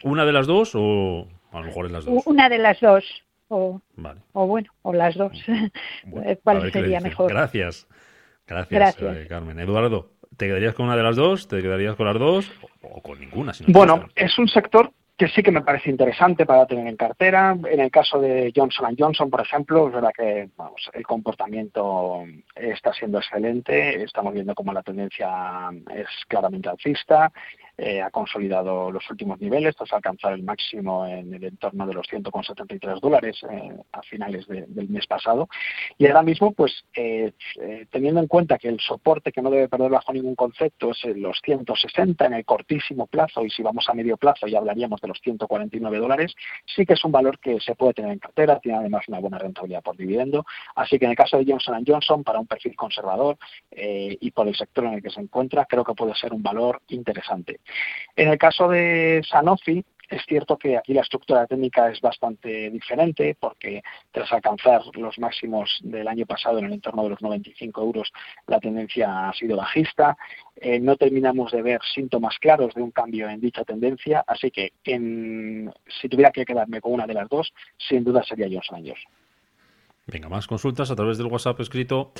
¿Una 0.03 0.25
de 0.25 0.33
las 0.33 0.47
dos 0.47 0.75
o 0.75 1.29
a 1.53 1.59
lo 1.61 1.65
mejor 1.67 1.85
es 1.85 1.91
las 1.93 2.03
dos? 2.03 2.27
Una 2.27 2.49
de 2.49 2.57
las 2.57 2.81
dos 2.81 3.23
o, 3.47 3.81
o 4.33 4.47
bueno, 4.47 4.71
o 4.81 4.93
las 4.93 5.15
dos. 5.15 5.31
¿Cuál 6.43 6.71
sería 6.71 6.99
mejor? 6.99 7.29
Gracias. 7.29 7.87
Gracias, 8.47 8.97
eh, 9.01 9.25
Carmen. 9.29 9.59
Eduardo, 9.59 10.11
¿te 10.37 10.47
quedarías 10.47 10.75
con 10.75 10.87
una 10.87 10.97
de 10.97 11.03
las 11.03 11.15
dos? 11.15 11.47
¿Te 11.47 11.61
quedarías 11.61 11.95
con 11.95 12.07
las 12.07 12.19
dos? 12.19 12.51
¿O, 12.81 13.01
con 13.01 13.19
ninguna? 13.19 13.53
bueno, 13.67 14.07
es 14.15 14.37
un 14.37 14.47
sector 14.47 14.91
que 15.17 15.27
sí 15.27 15.43
que 15.43 15.51
me 15.51 15.61
parece 15.61 15.89
interesante 15.89 16.45
para 16.45 16.65
tener 16.65 16.87
en 16.87 16.97
cartera. 16.97 17.55
En 17.69 17.79
el 17.79 17.91
caso 17.91 18.19
de 18.19 18.51
Johnson 18.55 18.95
Johnson, 18.97 19.29
por 19.29 19.41
ejemplo, 19.41 19.87
es 19.87 19.93
verdad 19.93 20.11
que 20.15 20.49
vamos, 20.57 20.89
el 20.93 21.03
comportamiento 21.03 22.23
está 22.55 22.91
siendo 22.93 23.19
excelente. 23.19 24.03
Estamos 24.03 24.33
viendo 24.33 24.55
como 24.55 24.73
la 24.73 24.81
tendencia 24.81 25.69
es 25.95 26.07
claramente 26.27 26.69
alcista. 26.69 27.31
Eh, 27.75 28.01
ha 28.03 28.11
consolidado 28.11 28.91
los 28.91 29.09
últimos 29.09 29.41
niveles 29.41 29.75
tras 29.75 29.91
alcanzar 29.93 30.33
el 30.33 30.43
máximo 30.43 31.07
en 31.07 31.33
el 31.33 31.43
entorno 31.43 31.87
de 31.87 31.95
los 31.95 32.07
100,73 32.07 32.99
dólares 32.99 33.43
eh, 33.49 33.75
a 33.91 34.01
finales 34.03 34.45
del 34.47 34.89
mes 34.89 35.07
pasado. 35.07 35.49
Y 35.97 36.05
ahora 36.05 36.21
mismo, 36.21 36.51
pues 36.51 36.85
eh, 36.95 37.33
teniendo 37.89 38.19
en 38.19 38.27
cuenta 38.27 38.59
que 38.59 38.69
el 38.69 38.79
soporte 38.79 39.31
que 39.31 39.41
no 39.41 39.49
debe 39.49 39.69
perder 39.69 39.89
bajo 39.89 40.13
ningún 40.13 40.35
concepto 40.35 40.91
es 40.91 41.03
los 41.15 41.39
160 41.43 42.23
en 42.27 42.33
el 42.33 42.45
cortísimo 42.45 43.07
plazo 43.07 43.43
y 43.43 43.49
si 43.49 43.63
vamos 43.63 43.89
a 43.89 43.93
medio 43.95 44.17
plazo 44.17 44.45
ya 44.45 44.59
hablaríamos 44.59 45.01
de 45.01 45.07
los 45.07 45.19
149 45.23 45.97
dólares, 45.97 46.35
sí 46.75 46.85
que 46.85 46.93
es 46.93 47.03
un 47.03 47.11
valor 47.11 47.39
que 47.39 47.59
se 47.59 47.73
puede 47.73 47.95
tener 47.95 48.11
en 48.11 48.19
cartera, 48.19 48.59
tiene 48.59 48.77
además 48.77 49.07
una 49.07 49.19
buena 49.19 49.39
rentabilidad 49.39 49.81
por 49.81 49.97
dividendo. 49.97 50.45
Así 50.75 50.99
que 50.99 51.05
en 51.05 51.11
el 51.11 51.17
caso 51.17 51.37
de 51.37 51.45
Johnson 51.51 51.83
Johnson, 51.87 52.23
para 52.23 52.39
un 52.39 52.45
perfil 52.45 52.75
conservador 52.75 53.37
y 53.71 54.29
por 54.29 54.47
el 54.47 54.55
sector 54.55 54.85
en 54.85 54.93
el 54.93 55.01
que 55.01 55.09
se 55.09 55.21
encuentra, 55.21 55.65
creo 55.65 55.83
que 55.83 55.93
puede 55.95 56.13
ser 56.13 56.33
un 56.33 56.43
valor 56.43 56.81
interesante. 56.89 57.59
En 58.15 58.29
el 58.29 58.37
caso 58.37 58.67
de 58.67 59.21
Sanofi, 59.27 59.83
es 60.09 60.21
cierto 60.27 60.57
que 60.57 60.77
aquí 60.77 60.93
la 60.93 61.01
estructura 61.01 61.47
técnica 61.47 61.89
es 61.89 61.99
bastante 61.99 62.69
diferente 62.69 63.35
porque 63.39 63.81
tras 64.11 64.31
alcanzar 64.31 64.81
los 64.93 65.17
máximos 65.17 65.79
del 65.81 66.07
año 66.07 66.25
pasado 66.25 66.59
en 66.59 66.65
el 66.65 66.73
entorno 66.73 67.03
de 67.03 67.09
los 67.09 67.21
95 67.21 67.81
euros, 67.81 68.11
la 68.45 68.59
tendencia 68.59 69.29
ha 69.29 69.33
sido 69.33 69.57
bajista. 69.57 70.15
Eh, 70.55 70.79
no 70.79 70.97
terminamos 70.97 71.51
de 71.51 71.61
ver 71.61 71.81
síntomas 71.95 72.37
claros 72.37 72.75
de 72.75 72.81
un 72.81 72.91
cambio 72.91 73.27
en 73.27 73.41
dicha 73.41 73.63
tendencia, 73.63 74.23
así 74.27 74.51
que 74.51 74.73
si 74.83 76.09
tuviera 76.09 76.31
que 76.31 76.45
quedarme 76.45 76.79
con 76.79 76.93
una 76.93 77.07
de 77.07 77.15
las 77.15 77.27
dos, 77.27 77.51
sin 77.77 78.03
duda 78.03 78.23
sería 78.23 78.47
Johnson 78.47 78.85
Johnson. 78.85 79.11
Venga, 80.05 80.29
más 80.29 80.47
consultas 80.47 80.91
a 80.91 80.95
través 80.95 81.17
del 81.17 81.27
WhatsApp 81.27 81.59
escrito 81.61 82.11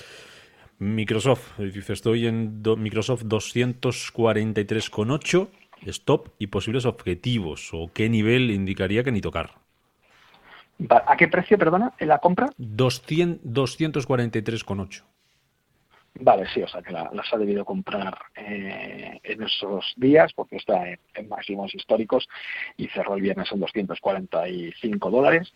Microsoft, 0.79 1.59
dice, 1.59 1.93
estoy 1.93 2.27
en 2.27 2.61
Microsoft 2.77 3.23
243,8, 3.23 5.47
stop 5.87 6.29
y 6.39 6.47
posibles 6.47 6.85
objetivos, 6.85 7.69
o 7.73 7.91
qué 7.93 8.09
nivel 8.09 8.51
indicaría 8.51 9.03
que 9.03 9.11
ni 9.11 9.19
tocar. 9.21 9.51
¿A 10.89 11.15
qué 11.17 11.27
precio, 11.27 11.57
perdona, 11.57 11.93
en 11.99 12.07
la 12.07 12.19
compra? 12.19 12.47
243,8. 12.57 15.03
Vale, 16.15 16.47
sí, 16.53 16.61
o 16.61 16.67
sea 16.67 16.83
que 16.83 16.91
las 16.91 17.33
ha 17.33 17.37
debido 17.37 17.65
comprar 17.65 18.15
eh, 18.35 19.19
en 19.23 19.41
esos 19.41 19.93
días 19.95 20.31
porque 20.33 20.57
está 20.57 20.87
en, 20.87 21.27
máximos 21.27 21.73
históricos 21.73 22.29
y 22.77 22.87
cerró 22.89 23.15
el 23.15 23.23
viernes 23.23 23.51
en 23.51 23.59
245 23.59 25.09
dólares. 25.09 25.51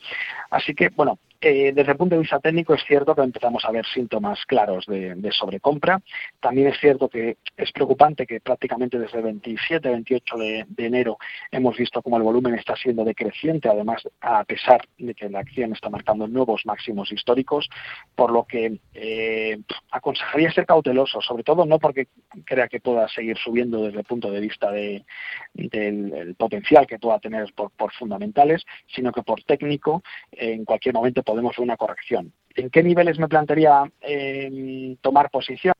Así 0.49 0.73
que, 0.73 0.89
bueno, 0.89 1.19
eh, 1.39 1.71
desde 1.73 1.91
el 1.91 1.97
punto 1.97 2.15
de 2.15 2.21
vista 2.21 2.39
técnico 2.39 2.73
es 2.73 2.84
cierto 2.88 3.13
que 3.13 3.21
empezamos 3.21 3.63
a 3.65 3.71
ver 3.71 3.86
síntomas 3.86 4.43
claros 4.47 4.86
de, 4.88 5.32
sobrecompra. 5.32 6.02
También 6.39 6.69
es 6.69 6.80
cierto 6.80 7.10
que 7.10 7.38
es 7.56 7.71
preocupante 7.71 8.26
que 8.26 8.39
prácticamente 8.39 8.97
desde 8.97 9.17
el 9.19 9.26
27, 9.26 9.88
28 9.88 10.38
de, 10.38 10.65
enero 10.78 11.17
hemos 11.52 11.78
visto 11.78 12.02
como 12.02 12.17
el 12.17 12.23
volumen 12.23 12.56
está 12.56 12.76
siendo 12.76 13.04
decreciente, 13.04 13.69
además 13.69 14.02
a 14.21 14.43
pesar 14.45 14.82
de 14.97 15.13
que 15.13 15.30
la 15.30 15.39
acción 15.39 15.73
está 15.73 15.89
marcando 15.89 16.28
nuevos 16.28 16.65
máximos 16.65 17.12
históricos, 17.12 17.69
por 18.15 18.32
lo 18.32 18.45
que 18.45 18.80
eh, 18.93 19.60
aconsejaría 19.91 20.52
ser 20.52 20.65
cauteloso, 20.65 21.21
sobre 21.21 21.43
todo 21.43 21.65
no 21.65 21.78
porque 21.78 22.08
crea 22.45 22.67
que 22.67 22.80
pueda 22.80 23.08
seguir 23.10 23.38
subiendo 23.38 23.84
desde 23.84 24.00
el 24.00 24.06
punto 24.06 24.32
de 24.32 24.39
vista 24.39 24.71
de, 24.71 25.06
del 25.54 26.36
potencial 26.36 26.88
que 26.88 26.97
pueda 26.97 27.19
tener 27.19 27.54
por 27.54 27.93
fundamentales, 27.93 28.65
sino 28.88 29.12
que 29.12 29.21
por 29.21 29.43
técnico 29.43 30.02
en 30.32 30.65
cualquier 30.65 30.95
momento 30.95 31.23
podemos 31.28 31.56
ver 31.58 31.63
una 31.66 31.78
corrección. 31.78 32.32
¿En 32.56 32.70
qué 32.70 32.82
niveles 32.82 33.20
me 33.20 33.28
plantearía 33.28 33.84
eh, 34.02 34.96
tomar 35.02 35.30
posición? 35.30 35.76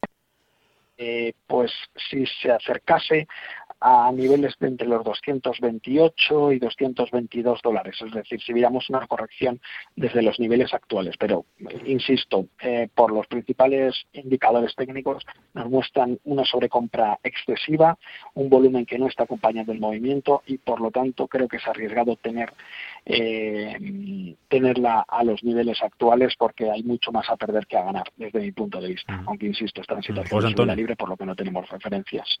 Eh, 0.98 1.32
pues 1.46 1.72
si 2.10 2.26
se 2.26 2.52
acercase 2.52 3.26
a 3.80 4.10
niveles 4.12 4.54
de 4.58 4.68
entre 4.68 4.88
los 4.88 5.04
228 5.04 6.52
y 6.52 6.58
222 6.58 7.60
dólares, 7.62 7.96
es 8.04 8.12
decir, 8.12 8.40
si 8.40 8.52
viéramos 8.52 8.88
una 8.90 9.06
corrección 9.06 9.60
desde 9.94 10.22
los 10.22 10.40
niveles 10.40 10.74
actuales. 10.74 11.16
Pero, 11.18 11.44
insisto, 11.84 12.46
eh, 12.60 12.88
por 12.94 13.12
los 13.12 13.26
principales 13.26 13.94
indicadores 14.12 14.74
técnicos 14.74 15.24
nos 15.54 15.70
muestran 15.70 16.18
una 16.24 16.44
sobrecompra 16.44 17.18
excesiva, 17.22 17.96
un 18.34 18.48
volumen 18.48 18.86
que 18.86 18.98
no 18.98 19.06
está 19.06 19.24
acompañando 19.24 19.72
el 19.72 19.80
movimiento 19.80 20.42
y, 20.46 20.58
por 20.58 20.80
lo 20.80 20.90
tanto, 20.90 21.28
creo 21.28 21.48
que 21.48 21.58
es 21.58 21.66
arriesgado 21.66 22.16
tener 22.16 22.52
eh, 23.04 24.36
tenerla 24.48 25.04
a 25.06 25.24
los 25.24 25.42
niveles 25.44 25.82
actuales 25.82 26.34
porque 26.36 26.70
hay 26.70 26.82
mucho 26.82 27.12
más 27.12 27.28
a 27.30 27.36
perder 27.36 27.66
que 27.66 27.76
a 27.76 27.84
ganar, 27.84 28.10
desde 28.16 28.40
mi 28.40 28.52
punto 28.52 28.80
de 28.80 28.88
vista. 28.88 29.22
Aunque, 29.26 29.46
insisto, 29.46 29.80
está 29.80 29.94
en 29.94 30.02
situación 30.02 30.54
de 30.54 30.76
libre, 30.76 30.96
por 30.96 31.08
lo 31.08 31.16
que 31.16 31.26
no 31.26 31.34
tenemos 31.34 31.68
referencias. 31.70 32.40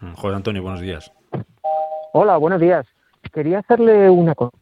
Mm, 0.00 0.12
José 0.12 0.36
Antonio, 0.36 0.62
buenos 0.62 0.80
días. 0.80 1.12
Hola, 2.12 2.36
buenos 2.36 2.60
días. 2.60 2.86
Quería 3.32 3.58
hacerle 3.58 4.08
una 4.08 4.34
cosa. 4.34 4.56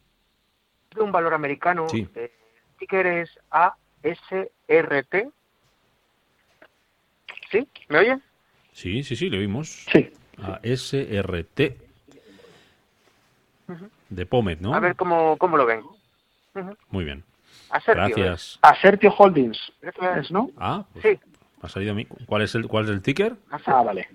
Un 0.99 1.13
valor 1.13 1.35
americano. 1.35 1.89
Sí. 1.89 2.09
Eh, 2.15 2.33
ticker 2.79 3.07
es 3.07 3.39
ASRT. 3.51 5.31
¿Sí? 7.51 7.69
¿Me 7.89 7.99
oye? 7.99 8.19
Sí, 8.73 9.03
sí, 9.03 9.15
sí, 9.15 9.31
le 9.31 9.39
oímos. 9.39 9.87
Sí. 9.93 10.11
ASRT. 10.43 11.61
De 14.09 14.27
Pomet, 14.27 14.61
¿no? 14.61 14.75
A 14.75 14.81
ver 14.81 14.97
cómo, 14.97 15.37
cómo 15.39 15.57
lo 15.57 15.67
ven. 15.67 15.83
Muy 16.91 17.05
bien. 17.05 17.25
Asertio, 17.71 18.17
Gracias. 18.17 18.59
Asertio 18.63 19.13
Holdings, 19.17 19.73
¿es, 20.17 20.31
no? 20.31 20.51
Ah, 20.57 20.85
pues 20.93 21.03
sí. 21.03 21.21
Ha 21.63 21.69
salido 21.69 21.93
a 21.93 21.95
mí. 21.95 22.07
¿Cuál 22.27 22.43
es 22.43 22.55
el, 22.55 22.69
cuál 22.69 22.85
es 22.85 22.91
el 22.91 23.03
ticker? 23.03 23.35
Ah, 23.51 23.83
vale. 23.83 24.09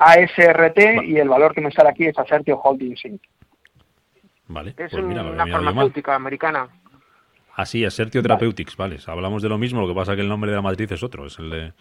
ASRT 0.00 1.04
y 1.04 1.18
el 1.18 1.28
valor 1.28 1.54
que 1.54 1.60
me 1.60 1.70
sale 1.70 1.90
aquí 1.90 2.06
es 2.06 2.18
Acertio 2.18 2.58
Holdings 2.58 3.04
Inc. 3.04 3.22
Vale, 4.48 4.70
es 4.70 4.90
pues 4.90 4.94
una 4.94 5.46
farmacéutica 5.46 6.14
americana. 6.14 6.68
Ah, 7.54 7.66
sí, 7.66 7.84
Asertio 7.84 8.22
Therapeutics, 8.22 8.76
vale. 8.76 8.96
Hablamos 9.06 9.42
de 9.42 9.50
lo 9.50 9.58
mismo, 9.58 9.82
lo 9.82 9.88
que 9.88 9.94
pasa 9.94 10.12
es 10.12 10.16
que 10.16 10.22
el 10.22 10.28
nombre 10.28 10.50
de 10.50 10.56
la 10.56 10.62
matriz 10.62 10.90
es 10.90 11.02
otro, 11.02 11.26
es 11.26 11.38
el 11.38 11.50
de... 11.50 11.72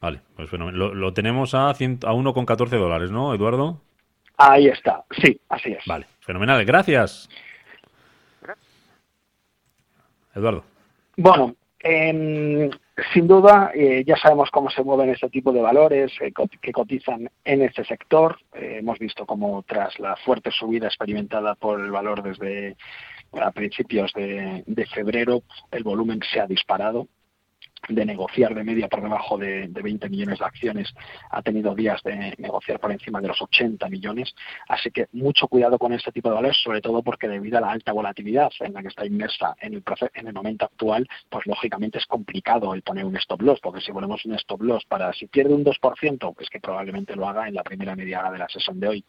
Vale, 0.00 0.20
pues 0.36 0.50
bueno, 0.50 0.70
lo, 0.70 1.14
tenemos 1.14 1.54
a, 1.54 1.70
a 1.70 1.74
1,14 1.74 2.68
dólares, 2.68 3.10
¿no, 3.10 3.34
Eduardo? 3.34 3.80
Ahí 4.36 4.66
está, 4.66 5.04
sí, 5.22 5.40
así 5.48 5.72
es. 5.72 5.84
Vale, 5.86 6.06
fenomenal, 6.20 6.64
gracias. 6.64 7.30
Eduardo. 10.34 10.64
Bueno, 11.16 11.54
eh, 11.80 12.70
sin 13.12 13.26
duda, 13.26 13.70
eh, 13.74 14.04
ya 14.06 14.16
sabemos 14.16 14.50
cómo 14.50 14.70
se 14.70 14.82
mueven 14.82 15.10
este 15.10 15.28
tipo 15.28 15.52
de 15.52 15.60
valores 15.60 16.12
eh, 16.20 16.32
que 16.60 16.72
cotizan 16.72 17.30
en 17.44 17.62
este 17.62 17.84
sector. 17.84 18.38
Eh, 18.54 18.76
hemos 18.80 18.98
visto 18.98 19.26
cómo 19.26 19.62
tras 19.62 19.98
la 19.98 20.16
fuerte 20.16 20.50
subida 20.50 20.86
experimentada 20.86 21.54
por 21.54 21.80
el 21.80 21.90
valor 21.90 22.22
desde 22.22 22.76
a 23.32 23.50
principios 23.50 24.12
de, 24.14 24.62
de 24.66 24.86
febrero 24.86 25.42
el 25.70 25.82
volumen 25.84 26.20
se 26.30 26.40
ha 26.40 26.46
disparado 26.46 27.08
de 27.88 28.04
negociar 28.04 28.54
de 28.54 28.64
media 28.64 28.88
por 28.88 29.02
debajo 29.02 29.36
de, 29.38 29.68
20 29.68 30.08
millones 30.08 30.38
de 30.38 30.44
acciones 30.44 30.94
ha 31.30 31.42
tenido 31.42 31.74
días 31.74 32.02
de 32.02 32.34
negociar 32.38 32.78
por 32.78 32.92
encima 32.92 33.20
de 33.20 33.28
los 33.28 33.42
80 33.42 33.88
millones. 33.88 34.34
Así 34.68 34.90
que 34.90 35.08
mucho 35.12 35.48
cuidado 35.48 35.78
con 35.78 35.92
este 35.92 36.12
tipo 36.12 36.28
de 36.28 36.36
valores, 36.36 36.56
sobre 36.62 36.80
todo 36.80 37.02
porque 37.02 37.28
debido 37.28 37.58
a 37.58 37.60
la 37.60 37.70
alta 37.70 37.92
volatilidad 37.92 38.50
en 38.60 38.74
la 38.74 38.82
que 38.82 38.88
está 38.88 39.04
inmersa 39.04 39.56
en 39.60 39.74
el, 39.74 39.82
en 40.14 40.26
el 40.28 40.32
momento 40.32 40.66
actual, 40.66 41.08
pues 41.28 41.46
lógicamente 41.46 41.98
es 41.98 42.06
complicado 42.06 42.74
el 42.74 42.82
poner 42.82 43.04
un 43.04 43.16
stop 43.16 43.42
loss, 43.42 43.60
porque 43.60 43.80
si 43.80 43.92
ponemos 43.92 44.24
un 44.24 44.34
stop 44.34 44.62
loss 44.62 44.84
para 44.84 45.12
si 45.12 45.26
pierde 45.26 45.54
un 45.54 45.64
2%, 45.64 46.34
pues 46.34 46.48
que 46.48 46.60
probablemente 46.60 47.16
lo 47.16 47.28
haga 47.28 47.48
en 47.48 47.54
la 47.54 47.62
primera 47.62 47.96
media 47.96 48.20
hora 48.20 48.30
de 48.30 48.38
la 48.38 48.48
sesión 48.48 48.78
de 48.78 48.88
hoy. 48.88 49.04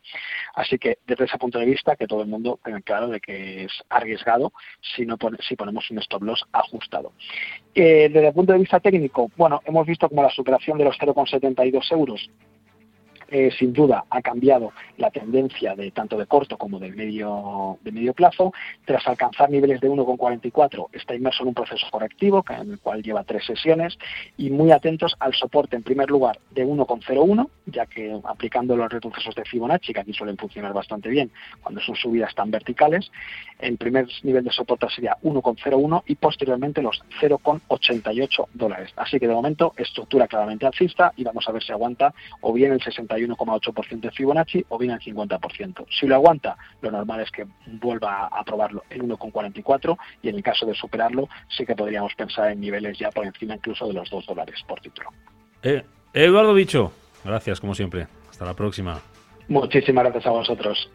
Así 0.55 0.77
que 0.77 0.97
desde 1.05 1.25
ese 1.25 1.37
punto 1.37 1.59
de 1.59 1.65
vista, 1.65 1.95
que 1.95 2.07
todo 2.07 2.21
el 2.21 2.27
mundo 2.27 2.59
tenga 2.63 2.81
claro 2.81 3.07
de 3.07 3.19
que 3.19 3.65
es 3.65 3.71
arriesgado 3.89 4.53
si, 4.81 5.05
no 5.05 5.17
si 5.47 5.55
ponemos 5.55 5.89
un 5.91 5.99
stop 5.99 6.23
loss 6.23 6.43
ajustado. 6.51 7.13
Eh, 7.75 8.09
desde 8.09 8.27
el 8.27 8.33
punto 8.33 8.53
de 8.53 8.59
vista 8.63 8.79
técnico, 8.79 9.29
bueno, 9.35 9.61
hemos 9.65 9.85
visto 9.85 10.09
como 10.09 10.23
la 10.23 10.29
superación 10.29 10.77
de 10.77 10.85
los 10.85 10.97
0,72 10.97 11.91
euros 11.91 12.29
eh, 13.35 13.49
sin 13.57 13.73
duda 13.73 14.05
ha 14.11 14.21
cambiado 14.21 14.73
la 14.97 15.09
tendencia 15.09 15.75
de 15.75 15.89
tanto 15.89 16.19
de 16.19 16.27
corto 16.27 16.55
como 16.55 16.77
de 16.77 16.91
medio, 16.91 17.79
de 17.81 17.91
medio 17.91 18.13
plazo. 18.13 18.53
Tras 18.85 19.07
alcanzar 19.07 19.49
niveles 19.49 19.81
de 19.81 19.89
1,44 19.89 20.89
está 20.93 21.15
inmerso 21.15 21.41
en 21.41 21.47
un 21.47 21.55
proceso 21.55 21.87
correctivo 21.89 22.45
en 22.47 22.73
el 22.73 22.79
cual 22.79 23.01
lleva 23.01 23.23
tres 23.23 23.43
sesiones 23.43 23.97
y 24.37 24.51
muy 24.51 24.71
atentos 24.71 25.15
al 25.19 25.33
soporte 25.33 25.75
en 25.75 25.81
primer 25.81 26.11
lugar 26.11 26.37
de 26.51 26.63
1,01 26.63 27.49
ya 27.65 27.87
que 27.87 28.15
aplicando 28.23 28.75
los 28.75 28.91
retrocesos 28.91 29.33
de 29.33 29.45
Fibonacci 29.45 29.93
que 29.93 30.01
aquí 30.01 30.13
suelen 30.13 30.37
funcionar 30.37 30.71
bastante 30.71 31.09
bien 31.09 31.31
cuando 31.63 31.81
son 31.81 31.95
subidas 31.95 32.35
tan 32.35 32.51
verticales, 32.51 33.11
el 33.57 33.77
primer 33.77 34.07
nivel 34.21 34.43
de 34.43 34.51
soporte 34.51 34.87
sería 34.89 35.17
1,01 35.23 36.03
y 36.05 36.15
posteriormente 36.15 36.83
los 36.83 37.01
0,88 37.19 38.47
dólares. 38.53 38.91
Así 38.95 39.19
que 39.19 39.27
de 39.27 39.33
momento 39.33 39.73
estructura 39.75 40.27
claramente 40.27 40.67
alcista 40.67 41.13
y 41.15 41.23
vamos 41.23 41.47
a 41.47 41.51
ver 41.51 41.63
si 41.63 41.71
aguanta 41.71 42.13
o 42.41 42.53
bien 42.53 42.73
el 42.73 42.81
61 42.81 43.22
1,8% 43.29 43.99
de 43.99 44.11
Fibonacci 44.11 44.65
o 44.69 44.77
bien 44.77 44.91
el 44.91 44.99
50%. 44.99 45.85
Si 45.89 46.07
lo 46.07 46.15
aguanta, 46.15 46.57
lo 46.81 46.91
normal 46.91 47.21
es 47.21 47.31
que 47.31 47.45
vuelva 47.67 48.27
a 48.27 48.43
probarlo 48.43 48.83
el 48.89 49.03
1,44 49.03 49.97
y 50.21 50.29
en 50.29 50.35
el 50.35 50.43
caso 50.43 50.65
de 50.65 50.73
superarlo, 50.73 51.29
sí 51.47 51.65
que 51.65 51.75
podríamos 51.75 52.13
pensar 52.15 52.51
en 52.51 52.61
niveles 52.61 52.97
ya 52.97 53.09
por 53.11 53.25
encima 53.25 53.55
incluso 53.55 53.87
de 53.87 53.93
los 53.93 54.09
2 54.09 54.25
dólares 54.25 54.59
por 54.67 54.79
título. 54.79 55.09
Eh, 55.61 55.83
Eduardo 56.13 56.53
Bicho, 56.53 56.91
gracias 57.23 57.59
como 57.59 57.73
siempre. 57.75 58.07
Hasta 58.29 58.45
la 58.45 58.53
próxima. 58.53 58.99
Muchísimas 59.47 60.05
gracias 60.05 60.25
a 60.25 60.31
vosotros. 60.31 60.89